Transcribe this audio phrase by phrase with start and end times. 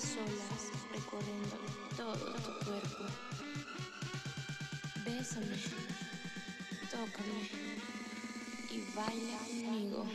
[0.00, 1.56] solas, recorriendo
[1.96, 3.04] todo tu cuerpo.
[5.04, 5.56] Bésame,
[6.90, 7.50] tócame
[8.70, 10.06] y baila conmigo.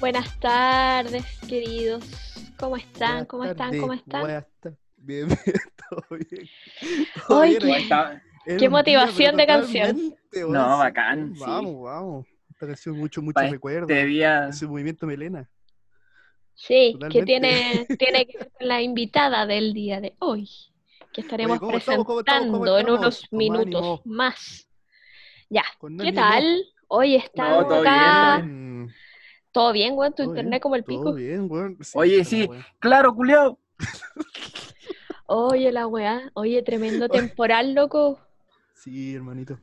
[0.00, 2.23] Buenas tardes, queridos.
[2.64, 3.10] ¿Cómo están?
[3.10, 3.56] Buenas ¿Cómo están?
[3.58, 4.20] tardes, ¿Cómo están?
[4.22, 4.46] buenas
[4.96, 5.56] Bien, bien,
[5.90, 6.48] todo bien.
[7.28, 10.14] Todo Ay, bien, qué- día, motivación de canción.
[10.48, 11.40] No, bacán, sí.
[11.42, 12.26] Vamos, vamos.
[12.48, 13.86] Esta canción mucho, mucho Pa' recuerdo.
[13.86, 15.46] Este día, Ese movimiento melena.
[16.54, 17.18] Sí, Totalmente.
[17.20, 20.48] que tiene, tiene que ver con la invitada del día de hoy,
[21.12, 22.06] que estaremos ¿cómo estamos?
[22.06, 22.40] ¿Cómo estamos?
[22.44, 24.02] presentando ¿Cómo en unos minutos ánimo.
[24.06, 24.66] más.
[25.50, 25.64] Ya,
[26.00, 26.64] ¿qué tal?
[26.88, 28.42] Hoy estamos acá.
[29.54, 30.10] ¿Todo bien, güey?
[30.10, 31.14] Tu todo internet bien, como el todo pico.
[31.14, 31.78] bien, weón.
[31.94, 32.48] Oye, sí.
[32.80, 33.56] claro, culiao.
[35.26, 36.30] Oye, la weá.
[36.34, 38.18] Oye, tremendo temporal, loco.
[38.74, 39.58] Sí, hermanito.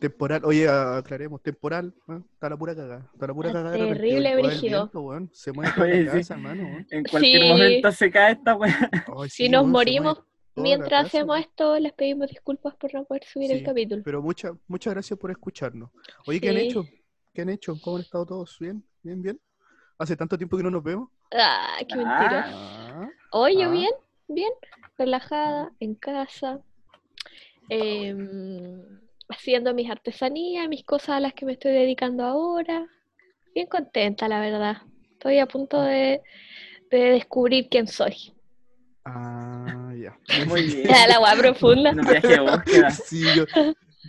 [0.00, 2.20] Temporal, oye, aclaremos, temporal, ¿eh?
[2.32, 3.76] está la pura cagada, está la pura cagada.
[3.76, 4.78] terrible, weón, brígido.
[4.82, 6.18] viento, weón, Se mueve Oye, la sí.
[6.18, 6.86] casa, hermano, weón.
[6.90, 7.48] En cualquier Sí.
[7.48, 8.90] momento se cae esta weá.
[9.24, 10.22] Si sí, nos weón, morimos
[10.56, 11.40] mientras hacemos weón.
[11.48, 14.02] esto, les pedimos disculpas por no poder subir el Sí, capítulo.
[14.04, 15.90] Pero muchas muchas gracias por escucharnos.
[16.26, 16.62] Oye, ¿qué han Sí.
[16.62, 16.84] hecho?
[17.32, 17.74] ¿Qué han hecho?
[17.80, 18.58] ¿Cómo han estado todos?
[18.58, 18.84] ¿Bien?
[19.04, 19.20] ¿Bien?
[19.22, 19.40] ¿Bien?
[19.98, 21.10] ¿Hace tanto tiempo que no nos vemos?
[21.32, 22.44] Ah, qué mentira.
[22.48, 23.70] Ah, Oye, Ah.
[23.70, 23.90] bien,
[24.28, 24.50] bien,
[24.98, 26.60] relajada, en casa,
[27.68, 28.82] em,
[29.28, 32.86] haciendo mis artesanías, mis cosas a las que me estoy dedicando ahora.
[33.54, 34.78] Bien contenta, la verdad.
[35.12, 36.22] Estoy a punto de,
[36.90, 38.32] de descubrir quién soy.
[39.04, 40.18] ah, ya.
[40.46, 40.88] Muy bien.
[40.88, 41.92] Ya, la agua profunda.
[41.92, 42.20] De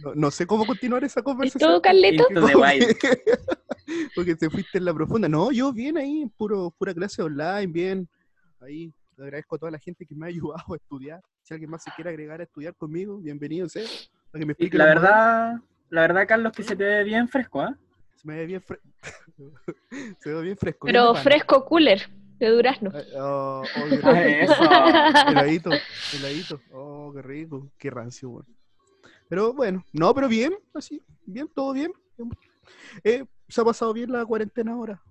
[0.03, 1.75] no, no sé cómo continuar esa ¿Y conversación.
[1.75, 2.25] tú, Carlito?
[2.27, 2.97] The wild.
[4.15, 5.27] Porque te fuiste en la profunda.
[5.29, 8.09] No, yo bien ahí, puro, pura clase online, bien.
[8.61, 11.21] Ahí, le agradezco a toda la gente que me ha ayudado a estudiar.
[11.43, 13.83] Si alguien más se quiere agregar a estudiar conmigo, bienvenido sea.
[14.31, 15.03] Para que me Y explique la modelos.
[15.03, 15.55] verdad,
[15.89, 17.77] la verdad, Carlos, que se te ve bien fresco, ¿ah?
[18.15, 18.87] Se me ve bien fresco.
[20.19, 20.85] se ve bien fresco.
[20.85, 21.23] bien Pero pana.
[21.23, 22.91] fresco cooler, de durazno.
[22.93, 24.09] Eh, oh, oh, qué rico.
[24.11, 24.63] Eso.
[25.29, 25.69] Heladito,
[26.13, 26.61] heladito.
[26.71, 27.71] Oh, qué rico.
[27.77, 28.45] Qué rancio, weón.
[29.29, 31.91] Pero bueno, no, pero bien, así, bien, todo bien.
[33.03, 35.01] Eh, se ha pasado bien la cuarentena ahora.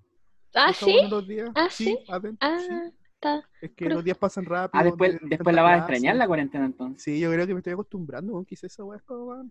[0.53, 0.91] Ah, sí.
[0.91, 1.49] bueno los días.
[1.55, 1.97] Ah, sí.
[2.07, 2.93] adentro, Ah, sí.
[3.13, 3.49] está.
[3.61, 4.81] Es que pero- los días pasan rápido.
[4.81, 7.03] Ah, después, de después la vas a extrañar la cuarentena entonces.
[7.03, 8.45] Sí, yo creo que me estoy acostumbrando, weón.
[8.45, 9.49] Quizás esa weá es como.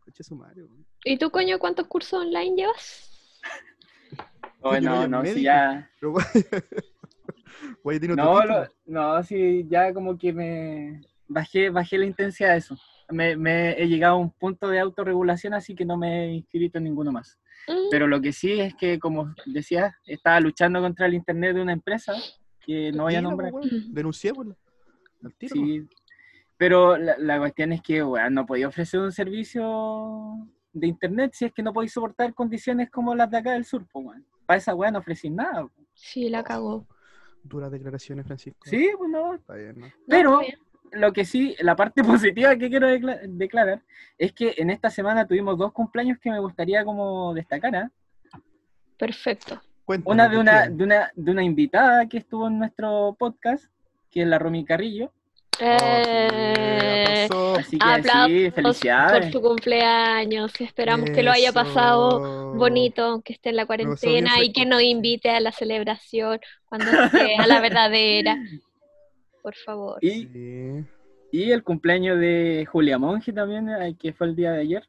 [0.00, 0.86] Coche su madre, weón.
[1.04, 3.12] ¿Y tú, coño, cuántos cursos online llevas?
[4.62, 5.88] Oh, no, no, si ya.
[6.00, 6.14] Pero,
[8.16, 12.76] No, lo- no, si ya como que me bajé, bajé la intensidad de eso.
[13.10, 16.78] Me, me he llegado a un punto de autorregulación, así que no me he inscrito
[16.78, 17.38] en ninguno más.
[17.68, 21.62] Mm, Pero lo que sí es que, como decías, estaba luchando contra el internet de
[21.62, 22.14] una empresa
[22.60, 23.52] que no voy a nombrar.
[23.54, 25.62] Al tiro, po.
[25.66, 25.88] Sí.
[26.58, 31.44] Pero la, la cuestión es que, weón, no podía ofrecer un servicio de internet si
[31.46, 34.26] es que no podéis soportar condiciones como las de acá del sur, pues, weón.
[34.46, 35.62] Para esa weón no ofrecí nada.
[35.66, 35.72] po.
[35.94, 36.86] Sí, la cagó.
[37.42, 38.60] Duras declaraciones, Francisco.
[38.64, 39.34] Sí, pues no.
[39.34, 39.86] Está bien, ¿no?
[39.86, 40.65] No, Pero está bien.
[40.92, 43.82] Lo que sí, la parte positiva que quiero decla- declarar
[44.18, 47.90] es que en esta semana tuvimos dos cumpleaños que me gustaría como destacar, ¿ah?
[48.98, 49.60] Perfecto.
[49.84, 53.66] Cuéntame, Una de ¿por una, de una de una invitada que estuvo en nuestro podcast,
[54.10, 55.12] que es la Romy Carrillo.
[55.58, 57.58] Oh, sí, Eh, aplausos.
[57.58, 59.32] Así que aplausos sí, por felicidades.
[59.32, 60.60] su cumpleaños.
[60.60, 62.54] Esperamos que lo haya pasado Eso.
[62.54, 67.46] bonito, que esté en la cuarentena y que nos invite a la celebración cuando sea
[67.46, 68.36] la verdadera.
[69.46, 69.98] Por favor.
[70.02, 70.84] Y, Sí.
[71.30, 74.82] y el cumpleaños de Julia Monge también, eh, que fue el día de ayer.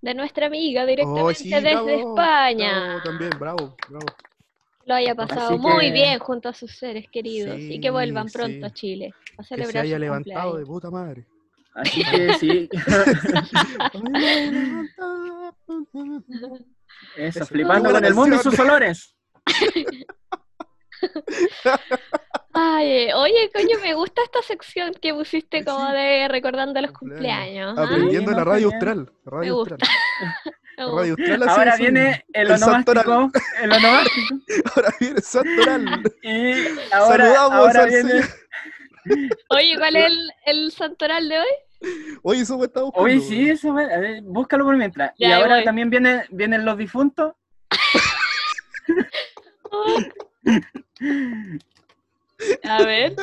[0.00, 2.84] De nuestra amiga directamente Oh, sí, desde bravo, España.
[2.84, 4.06] bravo también, bravo, bravo.
[4.86, 7.92] Lo haya pasado Así muy que- bien junto a sus seres queridos y que Sí,
[7.92, 8.74] vuelvan pronto a sí.
[8.76, 11.26] Chile a Que se celebrar haya su levantado de puta madre.
[11.74, 12.68] Así que sí,
[17.16, 17.46] eso, Eso.
[17.46, 19.16] flipando con el mundo y sus olores.
[22.52, 25.92] Ay, eh, oye, coño, me gusta esta sección que pusiste como Sí.
[25.96, 27.74] de recordando los Cumpleaños.
[27.74, 27.78] cumpleaños.
[27.78, 27.82] ¿ah?
[27.84, 29.12] Aprendiendo la radio austral.
[29.24, 29.78] Radio Me austral.
[29.78, 30.96] Gusta.
[30.96, 33.06] radio austral hace Ahora viene el El santoral.
[33.08, 34.34] onomástico, el onomástico.
[34.74, 36.02] Ahora viene Santoral.
[36.22, 36.52] Y
[36.92, 38.20] ahora, Saludamos ahora al viene.
[39.50, 41.46] Oye, ¿cuál es el, el santoral de hoy?
[42.22, 43.04] Oye, eso me está buscando.
[43.06, 45.12] Oye, sí, eso, me- a ver, búscalo por mientras.
[45.18, 45.64] Ya, y ahora voy.
[45.64, 47.34] también viene, vienen los difuntos.
[52.64, 53.14] A ver,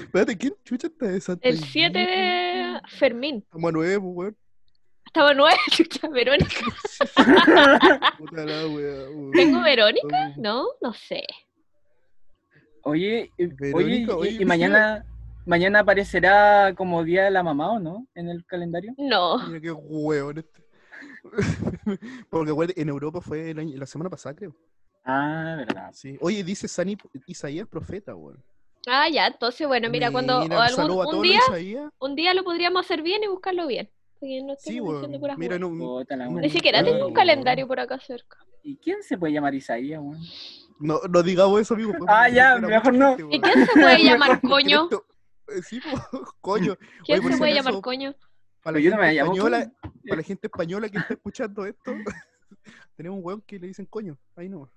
[0.00, 3.36] Espérate, ¿quién chucha está de Santa el 7 de Fermín.
[3.44, 4.36] Estamos a nuevo, weón.
[5.04, 6.48] Estaba nueve, chucha, Verónica.
[9.32, 10.34] ¿Tengo Verónica?
[10.36, 11.22] No, no sé.
[12.82, 15.04] Oye, y- oye, Verónica, y- mañana,
[15.44, 18.06] mañana aparecerá como Día de la Mamá, ¿o no?
[18.14, 18.94] En el calendario.
[18.98, 19.46] No.
[19.48, 20.64] Mira qué hueón este.
[22.30, 24.54] Porque en Europa fue el año- la semana pasada, creo.
[25.06, 25.90] Ah, verdad.
[25.92, 26.18] Sí.
[26.20, 28.42] Oye, dice Sani Isaías profeta, weón.
[28.88, 31.40] Ah, ya, entonces, bueno, mira, cuando Mira, algún, un día,
[31.98, 33.88] un día lo podríamos hacer bien y buscarlo bien.
[34.18, 36.04] Porque no Sí, puras Mira, no, no-.
[36.40, 38.38] Ni siquiera tengo un calendario por acá cerca.
[38.62, 40.20] ¿Y quién se puede llamar Isaías, weón?
[40.78, 41.92] No, no digamos eso, amigo.
[41.92, 43.16] podemos Ah, ya, mejor no.
[43.16, 44.88] gente, ¿Y quién se puede llamar coño?
[45.48, 45.80] Eh, Sí,
[46.40, 46.76] coño.
[47.04, 48.14] ¿Quién Oye, se puede llamar coño?
[48.62, 49.72] Para la, Pero yo no me gente española,
[50.08, 51.92] para la gente española que está escuchando esto,
[52.96, 54.18] tenemos un weón que le dicen coño.
[54.34, 54.68] Ahí no.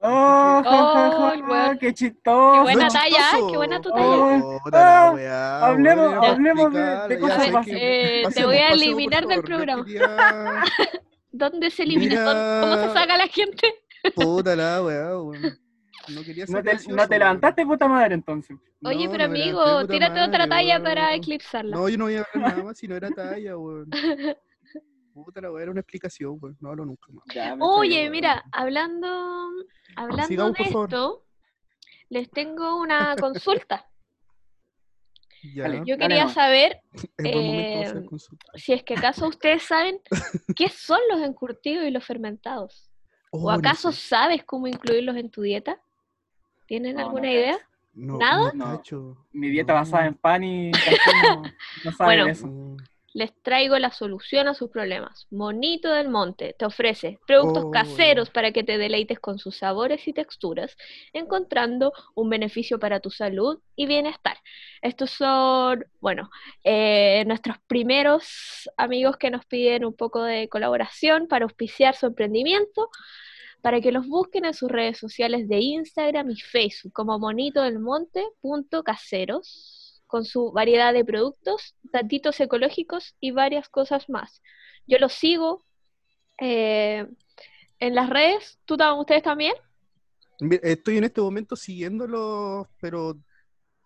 [0.00, 1.78] ¡Oh, Oh, weón.
[1.78, 2.52] qué chistoso!
[2.54, 4.06] Qué buena talla, qué buena tu talla.
[4.06, 7.66] Oh, puta la ah, weá, hablemos- weón, era hablemos de- explicar, de ya cosas más-
[7.66, 9.84] que- Eh, te voy a pasemos, eliminar del favor, no programa.
[9.84, 10.62] quería-
[11.32, 12.10] ¿Dónde se elimina?
[12.10, 12.22] Mira.
[12.32, 13.74] ¿Dónde- ¿Cómo se saca la gente?
[14.14, 15.58] Puta la weá, weón.
[16.08, 17.18] No quería ser No te, gracioso, no te weón.
[17.18, 18.56] levantaste, puta madre, entonces.
[18.84, 20.84] Oye, No, pero no me levanté, amigo, puta tírate otra talla weón.
[20.84, 21.76] para eclipsarla.
[21.76, 23.90] No, yo no voy a hablar nada más si no era talla, weón.
[25.24, 26.56] Puta la weá, era una explicación, weón.
[26.60, 27.24] No hablo nunca más.
[27.34, 29.50] Ya, Oye, mira, hablando,
[29.96, 30.88] hablando Sigamos, de favor.
[30.88, 31.24] esto,
[32.08, 33.88] les tengo una consulta.
[35.54, 35.78] Ya, Dale.
[35.86, 36.34] Yo Dale quería nomás.
[36.34, 36.80] saber
[37.18, 38.04] eh,
[38.54, 40.00] si es que acaso ustedes saben
[40.56, 42.90] qué son los encurtidos y los fermentados.
[43.30, 44.00] Oh, ¿O no acaso sé.
[44.08, 45.80] sabes cómo incluirlos en tu dieta?
[46.66, 47.58] ¿Tienen No, alguna no idea?
[47.92, 48.52] No, ¿Nada?
[48.54, 49.26] No, No.
[49.32, 49.80] Mi dieta No.
[49.80, 51.44] basada en pan y no,
[51.84, 52.26] no sabe Bueno.
[52.28, 52.76] eso.
[53.14, 55.26] Les traigo la solución a sus problemas.
[55.30, 57.70] Monito del Monte te ofrece productos Oh.
[57.70, 60.76] caseros para que te deleites con sus sabores y texturas,
[61.14, 64.36] encontrando un beneficio para tu salud y bienestar.
[64.82, 66.28] Estos son, bueno,
[66.64, 72.90] eh, nuestros primeros amigos que nos piden un poco de colaboración para auspiciar su emprendimiento,
[73.62, 77.78] para que los busquen en sus redes sociales de Instagram y Facebook como monito del
[77.80, 84.42] monte.caseros con su variedad de productos, datitos ecológicos y varias cosas más.
[84.86, 85.62] Yo los sigo
[86.40, 87.06] eh,
[87.78, 88.58] en las redes.
[88.64, 89.54] ¿Tú, ¿Ustedes también?
[90.62, 93.16] Estoy en este momento siguiéndolo, pero.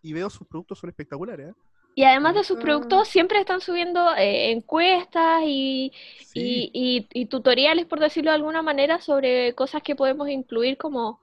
[0.04, 1.54] Y veo sus productos son espectaculares, ¿eh?
[1.94, 2.60] Y además de sus Ah.
[2.60, 5.92] productos, siempre están subiendo eh, encuestas y,
[6.26, 6.70] Sí.
[6.72, 11.20] y, y- y tutoriales, por decirlo de alguna manera, sobre cosas que podemos incluir como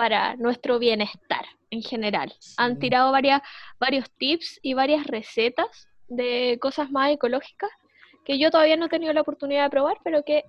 [0.00, 2.32] para nuestro bienestar en general.
[2.56, 3.42] Han tirado varias,
[3.78, 7.68] varios tips y varias recetas de cosas más ecológicas
[8.24, 10.44] que yo todavía no he tenido la oportunidad de probar, pero que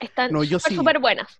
[0.00, 1.02] están No, súper, sí.
[1.02, 1.38] buenas.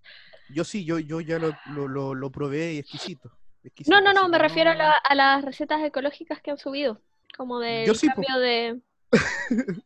[0.50, 3.30] Yo sí, yo, yo ya lo, lo, lo, lo probé y exquisito.
[3.64, 7.00] exquisito, No, no, no, me refiero a, la- a las recetas ecológicas que han subido,
[7.34, 8.22] como del Yo sí, po.
[8.22, 8.80] cambio de...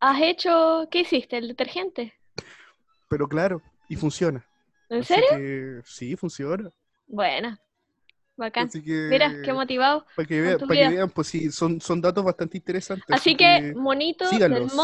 [0.00, 2.14] ¿Has hecho, qué hiciste, el detergente?
[3.08, 4.44] Pero claro, y funciona.
[4.92, 5.28] ¿En serio?
[5.30, 6.70] que sí, funciona.
[7.06, 7.60] Buena,
[8.36, 8.68] bacán.
[8.68, 10.06] Así que, Mira, qué motivado.
[10.16, 10.96] Para que, vean, tu para que vida.
[10.96, 13.06] vean, pues sí, son, son datos bastante interesantes.
[13.10, 14.74] Así que monito del síganlos.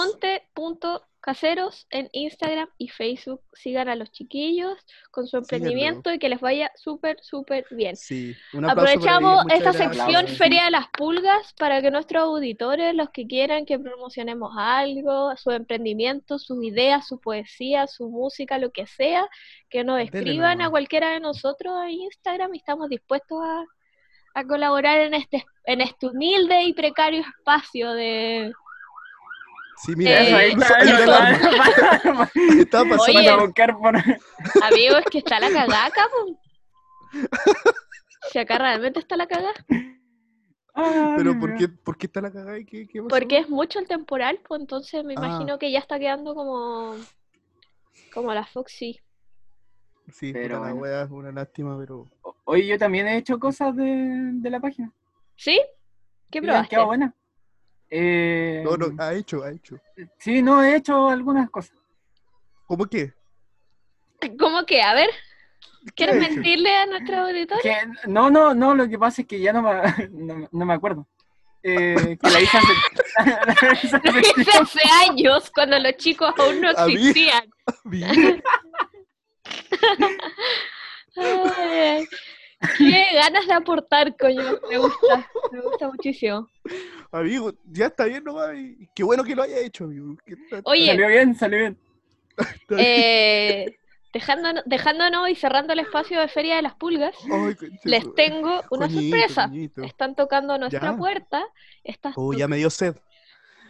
[1.28, 3.42] monte.caseros en Instagram y Facebook.
[3.52, 4.74] Sigan a los chiquillos
[5.10, 7.96] con su emprendimiento y que les vaya súper, súper bien.
[7.96, 9.96] Sí, un aplauso para Aprovechamos esta gracias.
[9.96, 10.28] sección.
[10.28, 15.50] Feria de las Pulgas para que nuestros auditores, los que quieran que promocionemos algo, su
[15.50, 19.28] emprendimiento, sus ideas, su poesía, su música, lo que sea,
[19.68, 23.64] que nos escriban a cualquiera de nosotros en Instagram y estamos dispuestos a,
[24.34, 28.52] a colaborar en este, en este humilde y precario espacio de...
[29.84, 30.52] Sí, mira, Eh,
[32.58, 33.96] Estaba pasando a buscar por-
[34.62, 36.40] Amigos, es que está la cagada acá, po.
[38.32, 39.54] Si acá realmente está la cagada.
[41.16, 42.58] Pero ¿por qué, ¿por qué está la cagada?
[42.58, 43.02] y ¿Qué, qué?
[43.02, 45.26] Porque es mucho el temporal, pues entonces me Ah.
[45.26, 46.94] imagino que ya está quedando como
[48.14, 49.00] como la Foxy.
[50.12, 50.76] Sí, Pero la bueno.
[50.76, 52.06] wea, una lástima, pero...
[52.44, 54.90] Oye, yo también he hecho cosas de, de la página.
[55.36, 55.60] ¿Sí?
[56.30, 56.68] ¿Qué probaste?
[56.70, 57.12] quedado buenas.
[57.90, 59.80] Eh, No, no, ha hecho, ha hecho.
[60.18, 61.76] Sí, no, he hecho algunas cosas.
[62.66, 63.12] ¿Cómo qué?
[64.38, 64.82] ¿Cómo que?
[64.82, 65.08] A ver,
[65.94, 67.62] ¿quieres mentirle a nuestro auditorio?
[67.62, 67.76] Que,
[68.08, 69.70] no, no, no, lo que pasa es que ya no me,
[70.10, 71.06] no, no me acuerdo.
[71.62, 72.58] Eh, que la hice
[74.60, 76.94] hace, años, cuando los chicos aún no A mí.
[76.94, 77.50] existían.
[81.16, 82.06] Ay.
[82.76, 84.58] Qué ganas de aportar, coño.
[84.68, 86.48] Me gusta, me gusta muchísimo.
[87.12, 88.54] Amigo, ya está bien nomás.
[88.56, 90.16] y- Qué bueno que lo haya hecho, amigo.
[90.64, 91.78] Oye, Salió bien, salió bien.
[92.76, 93.76] eh,
[94.12, 98.86] dejándonos, dejándonos y cerrando el espacio de Feria de las Pulgas, Ay, les tengo una
[98.86, 99.46] Coñito, sorpresa.
[99.48, 99.82] coñito.
[99.82, 100.96] Están tocando a nuestra Ya.
[100.96, 101.46] puerta.
[101.84, 102.96] Estas Oh, ya me dio sed.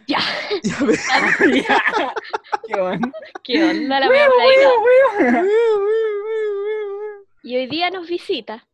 [0.07, 0.17] Ya.
[0.63, 0.93] Ya me...
[1.67, 2.13] Ya.
[2.67, 3.11] Qué bueno.
[3.43, 5.39] ¿Qué onda la ahí?
[7.43, 8.65] Y hoy día nos visita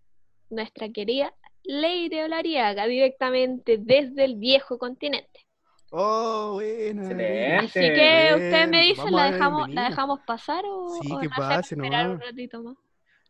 [0.50, 1.34] nuestra querida
[1.64, 5.46] Leire Olariaga, directamente desde el viejo continente.
[5.92, 7.04] Oh, buena.
[7.04, 7.56] Excelente.
[7.56, 11.75] Así que ustedes me dicen, ¿la dejamos, ¿la dejamos pasar o, Sí, o que pase
[11.75, 12.75] esperar un ratito más?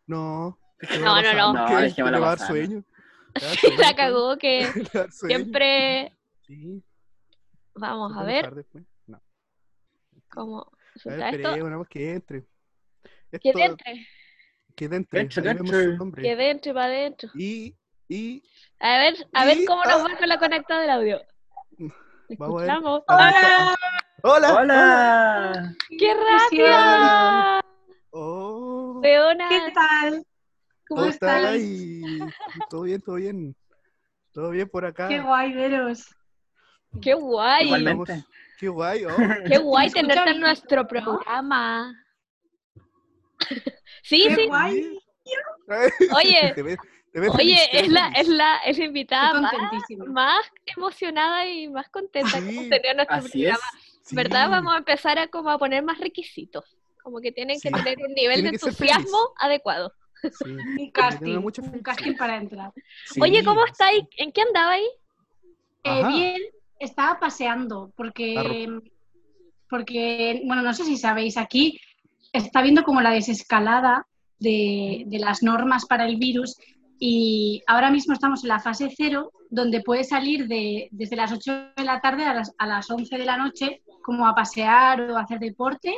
[0.08, 0.58] No.
[1.00, 1.66] No, no, no.
[1.68, 2.84] que- No, dar sueño.
[3.36, 4.64] A dar La cagó que
[5.12, 6.12] siempre
[6.48, 6.82] Sí,
[7.74, 8.66] vamos a ver.
[9.08, 9.22] No.
[10.30, 10.72] cómo
[11.06, 11.88] A ver, esto.
[11.90, 12.42] que entre.
[13.32, 14.08] Que Esto- entre, Que entre.
[14.77, 15.84] Ahí vemos entre.
[15.84, 16.22] su nombre.
[16.24, 17.29] que entre para adentro.
[17.36, 17.75] Y,
[18.10, 18.44] y
[18.79, 20.08] A ver, a ver Y- cómo nos ah.
[20.12, 21.22] va con la conecta del audio.
[22.38, 22.70] Vamos a ver.
[22.70, 23.03] Escuchamos.
[23.08, 23.75] ¡Hola!
[24.24, 24.53] ¡Hola!
[24.55, 25.75] ¡Hola!
[26.00, 27.62] ¡Qué rápida!
[28.12, 29.00] ¡Oh!
[29.03, 30.25] Leona, ¿Qué tal?
[30.88, 31.38] ¿cómo ¿Cómo estás?
[31.55, 32.34] estáis?
[32.70, 33.55] ¿Todo bien, todo bien?
[34.32, 35.08] ¿Todo bien por acá?
[35.08, 36.05] Qué guay veros.
[37.01, 37.65] ¡Qué guay!
[37.65, 38.25] Igualmente.
[38.60, 39.05] ¡Qué guay!
[39.05, 39.10] oh.
[39.48, 41.94] ¡Qué guay ¿Se escucha tenerte en nuestro programa!
[44.08, 44.48] Sí, Qué sí.
[44.48, 45.00] guay.
[46.16, 46.78] Oye, Te ves-
[47.12, 49.54] te ves Oye, es ves la, es la, es la invitada más,
[50.08, 53.60] más emocionada y más contenta que hemos Sí, tenido en nuestro programa.
[54.04, 54.16] Sí.
[54.16, 54.50] ¿Verdad?
[54.50, 56.78] Vamos a empezar a como a poner más requisitos.
[57.02, 57.74] Como que tienen que Sí.
[57.74, 59.92] tener un nivel Tiene de que entusiasmo adecuado.
[60.22, 60.52] Sí.
[60.52, 61.38] Un casting.
[61.38, 62.72] Un casting para entrar.
[63.06, 63.20] Sí.
[63.22, 64.04] Oye, ¿cómo estáis?
[64.18, 64.88] ¿En qué andabais?
[65.84, 66.08] Eh, Ajá.
[66.10, 66.42] bien,
[66.80, 68.68] estaba paseando porque,
[69.70, 71.80] porque, bueno, no sé si sabéis, aquí
[72.38, 74.08] está viendo como la desescalada
[74.39, 76.58] de, de las normas para el virus
[77.00, 81.74] y ahora mismo estamos en la fase cero, donde puedes salir de, desde las 8
[81.75, 85.18] de la tarde a las, a las 11 de la noche como a pasear o
[85.18, 85.98] a hacer deporte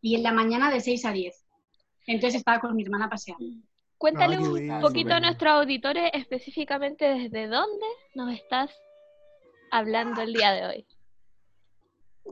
[0.00, 1.44] y en la mañana de 6 a 10.
[2.06, 3.66] Entonces estaba con mi hermana paseando.
[3.96, 8.70] Cuéntale Ah, un poquito a nuestros auditores específicamente desde dónde nos estás
[9.70, 10.86] hablando el día de hoy.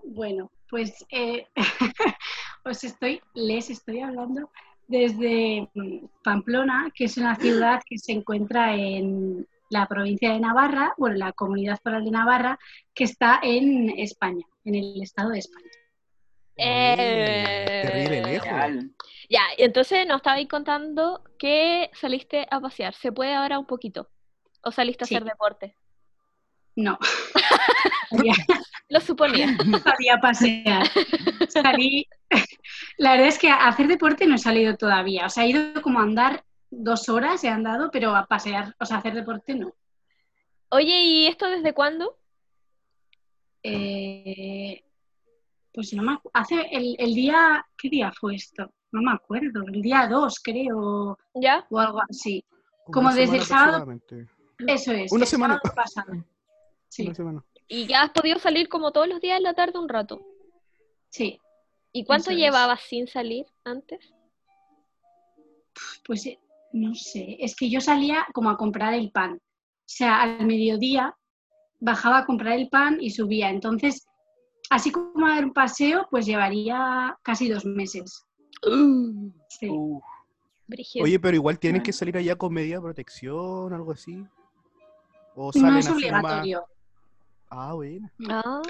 [0.05, 1.47] Bueno, pues eh,
[2.65, 4.51] os estoy, les estoy hablando
[4.87, 10.95] desde mm, Pamplona, que es una ciudad que se encuentra en la provincia de Navarra,
[10.99, 12.59] bueno, la comunidad foral de Navarra,
[12.95, 15.71] que está en España, en el estado de España.
[16.57, 18.49] Eh, Terrible lejos.
[18.49, 18.91] Real.
[19.31, 22.95] Ya, y entonces nos estabais contando que saliste a pasear.
[22.95, 24.11] ¿Se puede ahora un poquito?
[24.63, 25.75] ¿O saliste a hacer deporte?
[26.77, 26.99] No,
[28.89, 29.57] Lo suponía.
[29.83, 30.87] salí a pasear.
[31.49, 32.07] Salí,
[32.99, 35.81] la verdad es que a hacer deporte no he salido todavía, o sea, he ido
[35.83, 39.55] como a andar dos horas, he andado, pero a pasear, o sea, a hacer deporte
[39.55, 39.75] no.
[40.71, 42.19] Oye, ¿y esto desde cuándo?
[43.63, 44.83] Eh,
[45.73, 48.73] pues no me hace el, el día, ¿qué día fue esto?
[48.91, 51.67] No me acuerdo, el día 2 creo, ¿Ya?
[51.71, 52.45] o algo así.
[52.87, 53.87] Como una desde el sábado.
[54.67, 55.61] Eso es, Una el semana.
[55.63, 56.25] sábado pasado.
[56.93, 57.45] Sí, Una semana.
[57.69, 60.21] ¿Y ya has podido salir como todos los días en la tarde un rato?
[61.09, 61.39] sí,
[61.91, 64.13] ¿Y cuánto llevabas sin salir antes?
[66.07, 66.39] pues eh,
[66.73, 69.35] no sé, es que yo salía como a comprar el pan.
[69.37, 71.15] O sea, al mediodía
[71.81, 73.49] bajaba a comprar el pan y subía.
[73.51, 74.07] Entonces,
[74.71, 78.27] así como a dar un paseo, pues llevaría casi dos meses.
[79.49, 79.69] Sí.
[79.71, 80.03] Uf,
[80.67, 81.05] Brígido.
[81.05, 81.85] Oye, pero igual tienen Bueno.
[81.87, 84.25] que salir allá con medida de protección, algo así.
[85.35, 86.47] O No es nomás?
[87.55, 88.09] Ah, bueno.
[88.31, 88.63] Ah,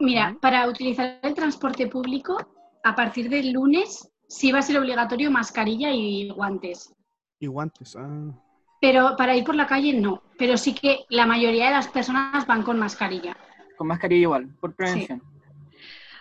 [0.00, 2.36] Mira, para utilizar el transporte público,
[2.82, 6.92] a partir del lunes sí va a ser obligatorio mascarilla y guantes.
[7.38, 7.94] Y guantes.
[7.96, 8.32] Ah.
[8.80, 10.22] Pero para ir por la calle no.
[10.38, 13.36] Pero sí que la mayoría de las personas van con mascarilla.
[13.76, 15.22] con mascarilla igual, por prevención.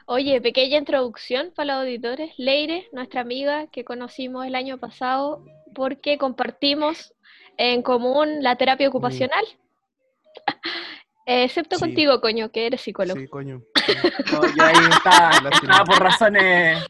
[0.05, 2.34] Oye, pequeña introducción para los auditores.
[2.38, 5.43] Leire, nuestra amiga que conocimos el año pasado
[5.74, 7.13] porque compartimos
[7.58, 9.46] en común la terapia ocupacional.
[11.30, 11.82] Eh, excepto Sí.
[11.82, 13.20] contigo, coño, que eres psicólogo.
[13.20, 13.62] Sí, coño.
[14.34, 15.32] No, yo ahí estaba,
[15.64, 16.86] estaba por razones.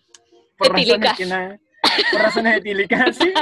[0.57, 1.11] Por Etílicas.
[1.11, 1.59] razones, que no-
[2.11, 3.33] por razones etílicas, sí.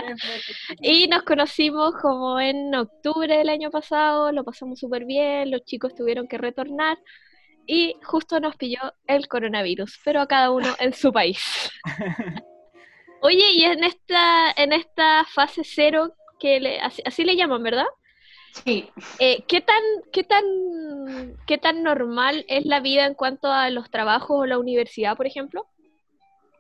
[0.82, 5.94] Y nos conocimos como en octubre del año pasado, lo pasamos súper bien, los chicos
[5.96, 6.98] tuvieron que retornar
[7.68, 11.70] y justo nos pilló el coronavirus, pero a cada uno en su país.
[13.22, 17.88] Oye, y en esta, en esta fase cero, que le, así, así le llaman, ¿verdad?
[18.66, 18.90] Sí.
[19.20, 20.44] Eh, ¿qué tan, qué tan,
[21.46, 25.28] qué tan normal es la vida en cuanto a los trabajos o la universidad, por
[25.28, 25.68] ejemplo?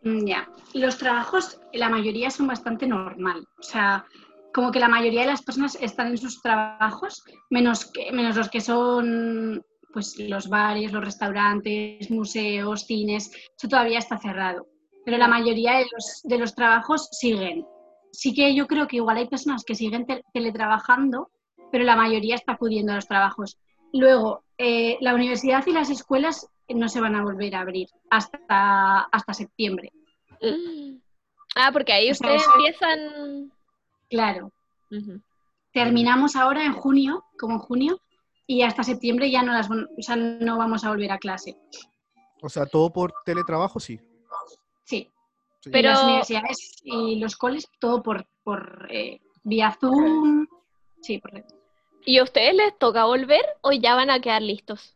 [0.03, 3.45] Mm, Ya, los trabajos, la mayoría son bastante normal.
[3.59, 4.05] O sea,
[4.53, 8.49] como que la mayoría de las personas están en sus trabajos, menos, que, menos los
[8.49, 9.63] que son
[9.93, 14.67] pues los bares, los restaurantes, museos, cines, eso todavía está cerrado.
[15.05, 17.65] Pero la mayoría de los, de los trabajos siguen.
[18.11, 21.29] Sí que yo creo que igual hay personas que siguen te- teletrabajando,
[21.71, 23.57] pero la mayoría está acudiendo a los trabajos.
[23.93, 29.01] Luego, eh, la universidad y las escuelas no se van a volver a abrir hasta,
[29.01, 29.91] hasta septiembre.
[31.55, 33.51] Ah, porque ahí O sea, ustedes empiezan...
[34.09, 34.51] Claro.
[35.73, 38.01] Terminamos ahora en junio, como en junio,
[38.45, 41.57] y hasta septiembre ya no, las, o sea, no vamos a volver a clase.
[42.41, 43.99] O sea, todo por teletrabajo, sí.
[44.83, 45.09] Sí,
[45.59, 45.69] Sí.
[45.71, 50.47] Pero- y las universidades y los coles, todo por, por eh, vía Zoom.
[51.01, 51.33] Sí, por
[52.07, 54.95] ¿Y a ustedes les toca volver o ya van a quedar listos?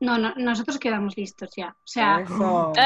[0.00, 1.76] No, no, nosotros quedamos listos ya.
[1.78, 2.72] O sea, Eso.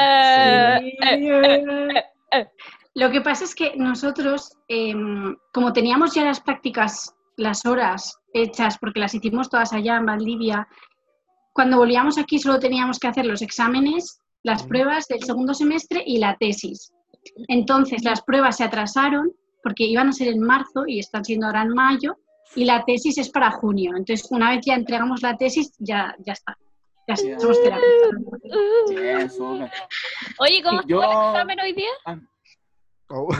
[2.31, 2.47] Eh,
[2.95, 8.77] lo que pasa es que nosotros, em, como teníamos ya las prácticas, las horas hechas,
[8.77, 10.67] porque las hicimos todas allá en Valdivia,
[11.53, 14.67] cuando volvíamos aquí solo teníamos que hacer los exámenes, las Mm.
[14.67, 16.91] pruebas del segundo semestre y la tesis.
[17.47, 19.31] Entonces las pruebas se atrasaron
[19.63, 22.17] porque iban a ser en marzo y están siendo ahora en mayo
[22.55, 23.91] y la tesis es para junio.
[23.95, 26.57] Entonces una vez ya entregamos la tesis ya, ya está.
[27.07, 29.39] Ya somos terapeutas.
[30.39, 31.89] Oye, ¿cómo Yo- estuvo el examen hoy día?
[33.09, 33.29] Oh.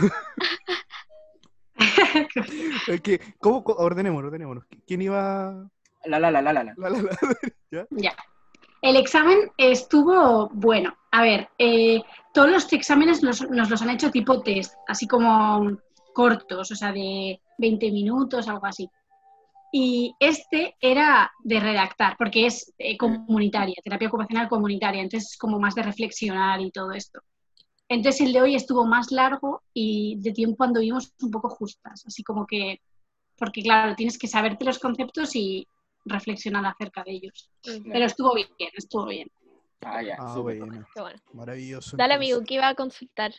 [2.88, 4.58] Es que, ¿cómo, ordenemos, ordenemos.
[4.86, 5.68] ¿Quién iba?
[6.04, 6.74] La, la, la, la, la, la.
[6.76, 7.10] La, la, la.
[7.90, 8.14] Ya.
[8.82, 10.96] El examen estuvo bueno.
[11.10, 12.00] A ver, eh,
[12.32, 15.76] todos los exámenes los- nos los han hecho tipo test, así como
[16.16, 18.88] cortos, o sea, de 20 minutos, algo así.
[19.70, 25.58] Y este era de redactar, porque es eh, comunitaria, terapia ocupacional comunitaria, entonces es como
[25.58, 27.20] más de reflexionar y todo esto.
[27.86, 32.22] Entonces el de hoy estuvo más largo y de tiempo anduvimos un poco justas, así
[32.22, 32.80] como que,
[33.36, 35.68] porque claro, tienes que saberte los conceptos y
[36.06, 37.50] reflexionar acerca de ellos.
[37.92, 39.28] Pero estuvo bien, estuvo bien.
[39.82, 40.58] Ah, ya, Ah, súper.
[40.58, 40.86] bueno.
[41.34, 41.96] Maravilloso.
[41.98, 42.32] Dale, entonces.
[42.32, 43.32] amigo, ¿qué iba a consultar?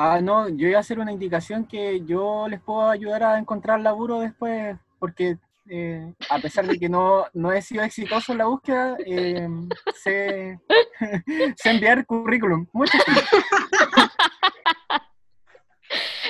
[0.00, 3.80] Ah, no, yo iba a hacer una indicación que yo les puedo ayudar a encontrar
[3.80, 5.38] laburo después, porque
[5.68, 9.48] eh, a pesar de que no, no he sido exitoso en la búsqueda, eh,
[9.96, 10.60] sé,
[11.56, 12.64] sé enviar currículum.
[12.72, 13.28] Muchas gracias.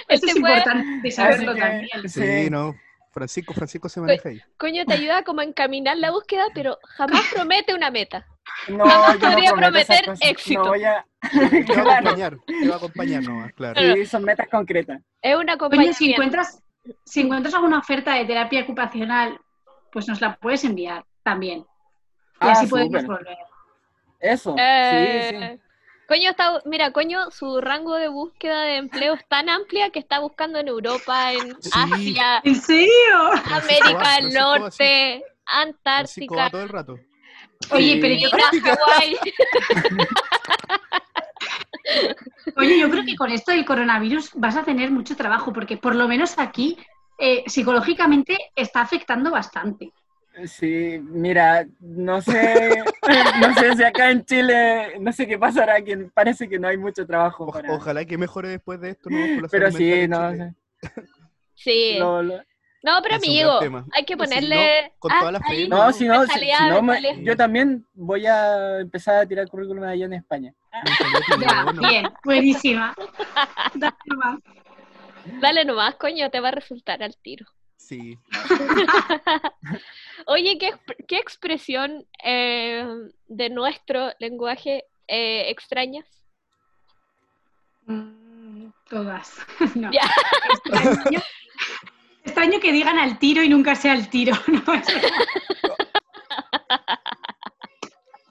[0.08, 2.08] Eso Este es fue- importante saberlo que, también.
[2.08, 2.74] Sí, no.
[3.18, 4.40] Francisco, Francisco se maneja ahí.
[4.56, 8.26] Coño, te ayuda como a encaminar la búsqueda, pero jamás promete una meta.
[8.68, 10.62] No, Jamás no podría prometer éxito.
[10.62, 11.04] No voy a...
[11.66, 13.80] Te va a acompañar, te va a acompañar nomás, claro.
[13.94, 15.00] Sí, son metas concretas.
[15.20, 15.92] Es una Coño, compañía.
[15.92, 16.62] si encuentras,
[17.04, 19.38] si encuentras alguna oferta de terapia ocupacional,
[19.92, 21.58] pues nos la puedes enviar también.
[21.60, 21.64] Y
[22.40, 23.06] Ah, así podemos súper.
[23.18, 23.36] volver.
[24.20, 25.58] Eso, sí, Eh,
[26.08, 30.20] Coño está, mira, coño, su rango de búsqueda de empleo es tan amplia que está
[30.20, 31.70] buscando en Europa, en Sí.
[31.74, 33.30] Asia, ¿En serio?
[33.52, 36.98] América del Norte, Antártica, todo el rato.
[37.72, 37.98] Oye, Sí.
[38.00, 39.18] pero yo Islas Hawái.
[42.56, 45.94] Oye, yo creo que con esto del coronavirus vas a tener mucho trabajo, porque por
[45.94, 46.78] lo menos aquí
[47.18, 49.92] eh, psicológicamente está afectando bastante.
[50.46, 52.82] Sí, mira, no sé,
[53.40, 56.76] no sé si acá en Chile, no sé qué pasará, que parece que no hay
[56.76, 57.72] mucho trabajo O- para...
[57.72, 59.18] Ojalá que mejore después de esto, ¿no?
[59.50, 60.54] Pero sí, no, Chile.
[61.54, 61.96] Sí.
[61.98, 62.36] lo- lo-
[62.84, 63.58] No, pero Es amigo,
[63.92, 64.54] hay que ponerle.
[64.54, 66.82] no, con Ah, toda la fe, ahí, no, no, si no, si- si mentalidad, no
[66.82, 70.54] me- yo también voy a empezar a tirar currículum allá en España.
[71.40, 71.88] Ya, ¿no?
[71.88, 72.94] bien, buenísima.
[73.74, 74.38] Dale nomás.
[75.40, 77.44] Dale nomás, coño, te va a resultar al tiro.
[77.88, 78.18] Sí.
[80.26, 80.72] Oye, ¿qué,
[81.06, 82.84] qué expresión eh,
[83.28, 86.04] de nuestro lenguaje eh, extrañas?
[87.86, 89.34] Mm, Todas.
[89.74, 89.90] No.
[89.90, 90.02] Ya.
[90.50, 91.20] Extraño,
[92.24, 94.34] extraño que digan al tiro y nunca sea al tiro.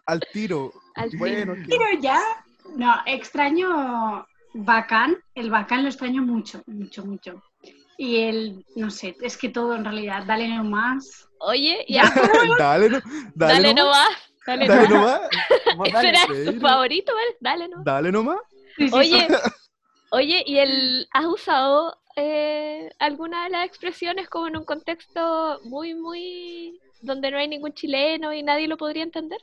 [0.06, 0.72] Al tiro.
[0.96, 1.20] Al tiro.
[1.20, 2.22] bueno, que- Pero ya.
[2.78, 5.17] No, extraño bacán.
[5.36, 7.43] El bacán lo extraño mucho, mucho, mucho.
[7.98, 11.28] Y el, no sé, es que todo en realidad, dale nomás.
[11.40, 12.04] Oye, Ya,
[12.58, 13.00] dale, no,
[13.36, 14.08] dale, dale nomás.
[14.08, 14.10] nomás.
[14.46, 15.22] Dale, Dale nomás.
[15.66, 15.90] nomás.
[15.90, 16.10] Ese dale.
[16.10, 16.62] era ¿en su serio?
[16.62, 17.38] favorito, ¿vale?
[17.40, 17.86] Dale nomás.
[17.86, 18.40] Dale nomás.
[18.78, 19.28] Sí, sí, Oye,
[20.12, 25.96] oye, ¿y el has usado eh, alguna de las expresiones como en un contexto muy,
[25.96, 29.42] muy donde no hay ningún chileno y nadie lo podría entender?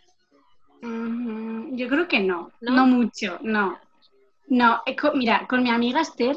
[0.83, 2.73] Mm, Yo creo que no, ¿No?
[2.75, 3.79] no, mucho, no.
[4.49, 6.37] No, eh, mira, con mi amiga Esther,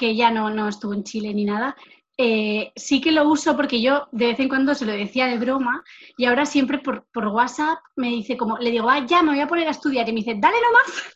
[0.00, 1.76] que ya no, no estuvo en Chile ni nada,
[2.16, 5.38] eh, sí que lo uso porque yo de vez en cuando se lo decía de
[5.38, 5.84] broma
[6.16, 9.40] y ahora siempre por, por WhatsApp me dice como, le digo, ah, ya me voy
[9.40, 11.14] a poner a estudiar y me dice, dale nomás.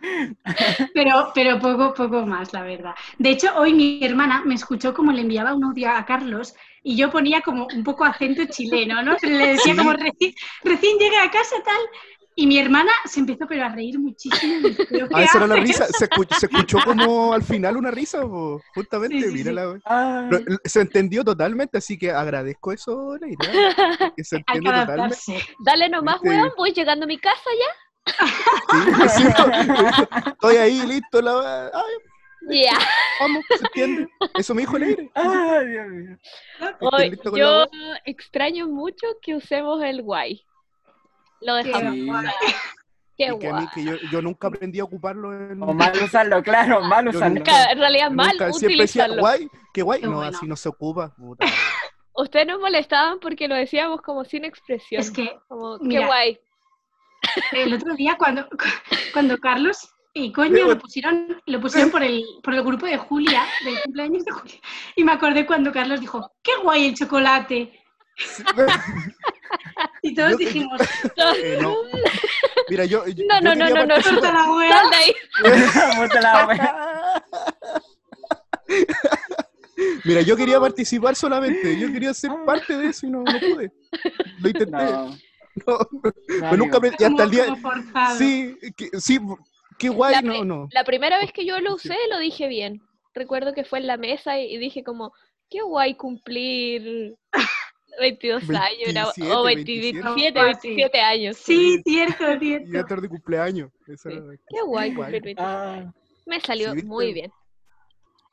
[0.94, 2.94] Pero, pero poco, poco más, la verdad.
[3.18, 6.96] De hecho, hoy mi hermana me escuchó como le enviaba un audio a Carlos y
[6.96, 9.16] yo ponía como un poco acento chileno, ¿no?
[9.22, 11.80] Le decía como recién, recién llegué a casa tal.
[12.40, 14.54] Y mi hermana se empezó pero a reír muchísimo.
[14.58, 15.66] y me dijo, ¿pero qué Ah, esa era la haces?".
[15.68, 15.86] risa.
[15.86, 18.62] Se, escu- se escuchó como al final una risa, po.
[18.74, 19.16] justamente.
[19.16, 19.34] Sí, sí, sí.
[19.34, 19.78] mírala,
[20.30, 23.38] Lo- Se entendió totalmente, así que agradezco eso, Leira.
[24.16, 24.92] Que se Hay entiende que totalmente.
[24.92, 25.38] adaptarse.
[25.64, 26.28] dale nomás, ¿Viste?
[26.36, 28.14] weón, voy llegando a mi casa ya.
[28.70, 29.28] Sí, sí,
[30.26, 31.20] estoy ahí, listo.
[31.20, 31.70] La...
[31.74, 32.78] Ay, Ya.
[33.20, 34.08] Vamos, ¿se entiende?
[34.34, 35.10] Eso me dijo Leire.
[35.14, 36.18] Ay, Dios mío.
[36.80, 37.66] Hoy, la yo
[38.04, 40.44] extraño mucho que usemos el guay.
[41.40, 42.24] Lo Qué dejamos.
[43.16, 43.62] Qué Y que a guay.
[43.64, 45.60] mí, que yo, yo nunca aprendí a ocuparlo en...
[45.62, 47.34] O mal usarlo, claro, mal usarlo.
[47.36, 49.20] nunca- Ca- En realidad, mal nunca, siempre decía, utilizarlo.
[49.20, 50.00] guay, qué guay.
[50.00, 50.36] Qué no, bueno.
[50.36, 51.14] así no se ocupa.
[51.16, 51.44] puta.
[52.14, 55.00] Ustedes nos molestaban porque lo decíamos como sin expresión.
[55.00, 56.38] Es que Como, qué mira, guay.
[57.52, 58.46] el otro día cuando,
[59.12, 63.44] cuando Carlos y coño lo pusieron, lo pusieron por el, por el grupo de Julia,
[63.64, 64.56] del cumpleaños de Julia,
[64.96, 67.72] y me acordé cuando Carlos dijo, qué guay el chocolate.
[70.02, 70.80] Y todos Yo- dijimos,
[71.36, 71.74] Eh, no.
[72.68, 74.68] Mira, yo, yo- No, no, yo no, no, no, la wea.
[74.70, 75.14] Sal de ahí.
[76.08, 77.24] Puta la wea.
[80.04, 81.78] Mira, yo quería participar solamente.
[81.78, 83.72] Yo quería ser parte de eso y no, no pude.
[84.40, 84.70] Lo intenté.
[84.72, 85.16] No,
[85.66, 85.88] No, no,
[86.26, 87.04] pero nunca aprendí.
[87.04, 87.46] Hasta el día.
[88.16, 89.18] Sí, que- sí,
[89.78, 90.68] qué guay, La no, no.
[90.72, 92.80] La primera vez que yo lo usé, lo dije bien.
[93.14, 95.12] Recuerdo que fue en la mesa y, y dije como,
[95.50, 97.16] qué guay cumplir
[98.00, 100.02] 22 años, era- 27, o 27.
[100.02, 101.36] 27, Ah, 27 años.
[101.36, 102.68] Sí, cierto, Y cierto.
[102.72, 103.70] ya tarde de cumpleaños.
[103.86, 103.92] Sí.
[104.08, 104.94] era- Qué guay Guay.
[104.94, 105.42] cumplir 27.
[105.42, 105.92] Ah,
[106.26, 107.30] Me salió Sí, muy bien.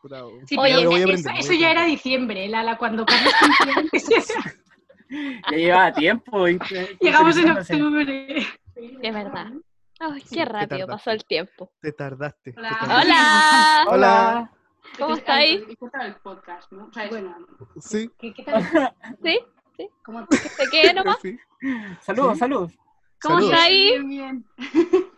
[0.01, 3.33] puta, Sí, Oye, eso, aprender, eso a ya era diciembre, la, la cuando Carlos
[5.51, 6.47] ya llevaba tiempo.
[6.47, 6.59] y-
[7.01, 8.37] Llegamos en octubre.
[8.75, 9.51] Es verdad.
[9.99, 11.71] Ay, qué qué rápido pasó el tiempo.
[11.79, 12.51] Te tardaste.
[12.51, 12.69] te Hola.
[12.79, 13.13] tardaste.
[13.13, 13.85] ¡Hola!
[13.87, 14.51] Hola.
[14.99, 15.63] ¿Cómo está ahí?
[16.03, 16.85] el podcast, ¿no?
[16.87, 17.35] O sea, bueno,
[17.79, 18.93] Sí, ¿qué, qué tal?
[19.23, 19.39] ¿Sí?
[20.03, 21.17] ¿Cómo ¿Que se quede nomás?
[21.21, 21.37] sí.
[22.01, 22.39] Saludos, Sí.
[22.39, 22.71] saludos.
[23.21, 23.53] ¿Cómo Saludos.
[23.53, 23.83] está ahí?
[23.91, 24.45] Bien, bien.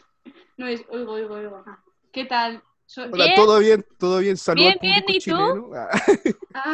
[0.57, 1.63] No es, oigo, oigo, oigo.
[1.67, 1.77] Ah,
[2.11, 2.63] ¿Qué tal?
[2.97, 3.35] Hola, Bien.
[3.35, 4.37] todo bien, todo bien.
[4.37, 5.71] Saludos Bien, bien, ¿y tú?
[5.75, 5.89] Ah,
[6.55, 6.73] Ah,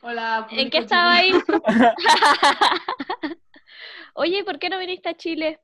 [0.00, 0.48] Hola.
[0.50, 1.32] ¿En qué estaba ahí?
[4.14, 5.60] Oye, ¿por qué no viniste a Chile?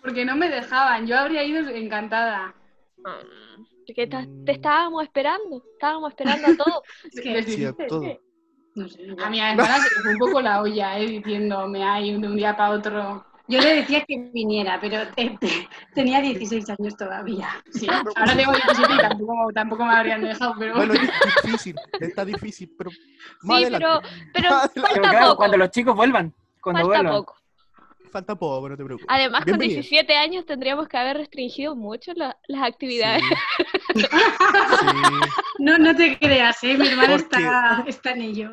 [0.00, 1.06] Porque no me dejaban.
[1.06, 2.54] Yo habría ido encantada.
[2.98, 4.44] Mm, Porque Mm.
[4.44, 6.82] te estábamos esperando, estábamos esperando a todos.
[7.12, 8.18] Es que Les Sí, a todo.
[8.74, 11.06] no sé, A mi hermana se le fue un poco la olla, ¿eh?
[11.06, 13.26] Diciéndome ahí de un día para otro.
[13.48, 17.48] Yo le decía que viniera, pero te- te- tenía 16 años todavía.
[17.70, 21.00] Sí, ahora tengo 17 y tampoco, tampoco me habrían dejado, pero Bueno, es
[21.44, 22.90] difícil, está difícil, pero
[23.42, 23.86] más Sí, adelante.
[23.86, 24.00] pero,
[24.32, 24.72] pero Más adelante.
[24.74, 25.36] Pero falta claro, poco.
[25.36, 26.32] cuando los chicos vuelvan.
[26.62, 27.14] Cuando Falta vuelvan.
[27.20, 27.36] poco.
[28.12, 29.06] Falta poco, no te preocupes.
[29.10, 29.74] Además, con Bienvenida.
[29.80, 33.22] 17 años tendríamos que haber restringido mucho la- las actividades.
[33.22, 33.34] Sí.
[33.94, 34.06] Sí.
[35.58, 36.76] No, no te creas, ¿eh?
[36.76, 38.50] mi hermana Porque- está, está en ello.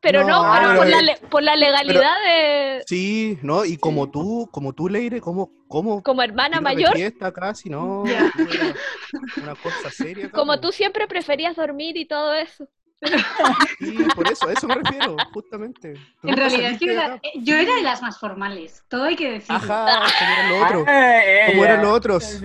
[0.00, 3.64] Pero no, No, pero pero por, la, por la legalidad de Sí, ¿no?
[3.64, 8.42] Y como tú, como tú, Leire, como, como como hermana mayor, fiesta casi, no, tú
[8.52, 8.74] eras
[9.42, 10.30] una cosa seria.
[10.30, 12.68] como tú siempre preferías dormir y todo eso.
[13.80, 15.94] Sí, por eso, a eso me refiero, justamente.
[16.20, 19.32] Tú En realidad, yo era, eh, yo era de las más formales, todo hay que
[19.32, 19.56] decirlo.
[19.56, 20.84] Ajá, como eran los otros.
[20.88, 22.40] Ah, ¿Cómo eran los otros?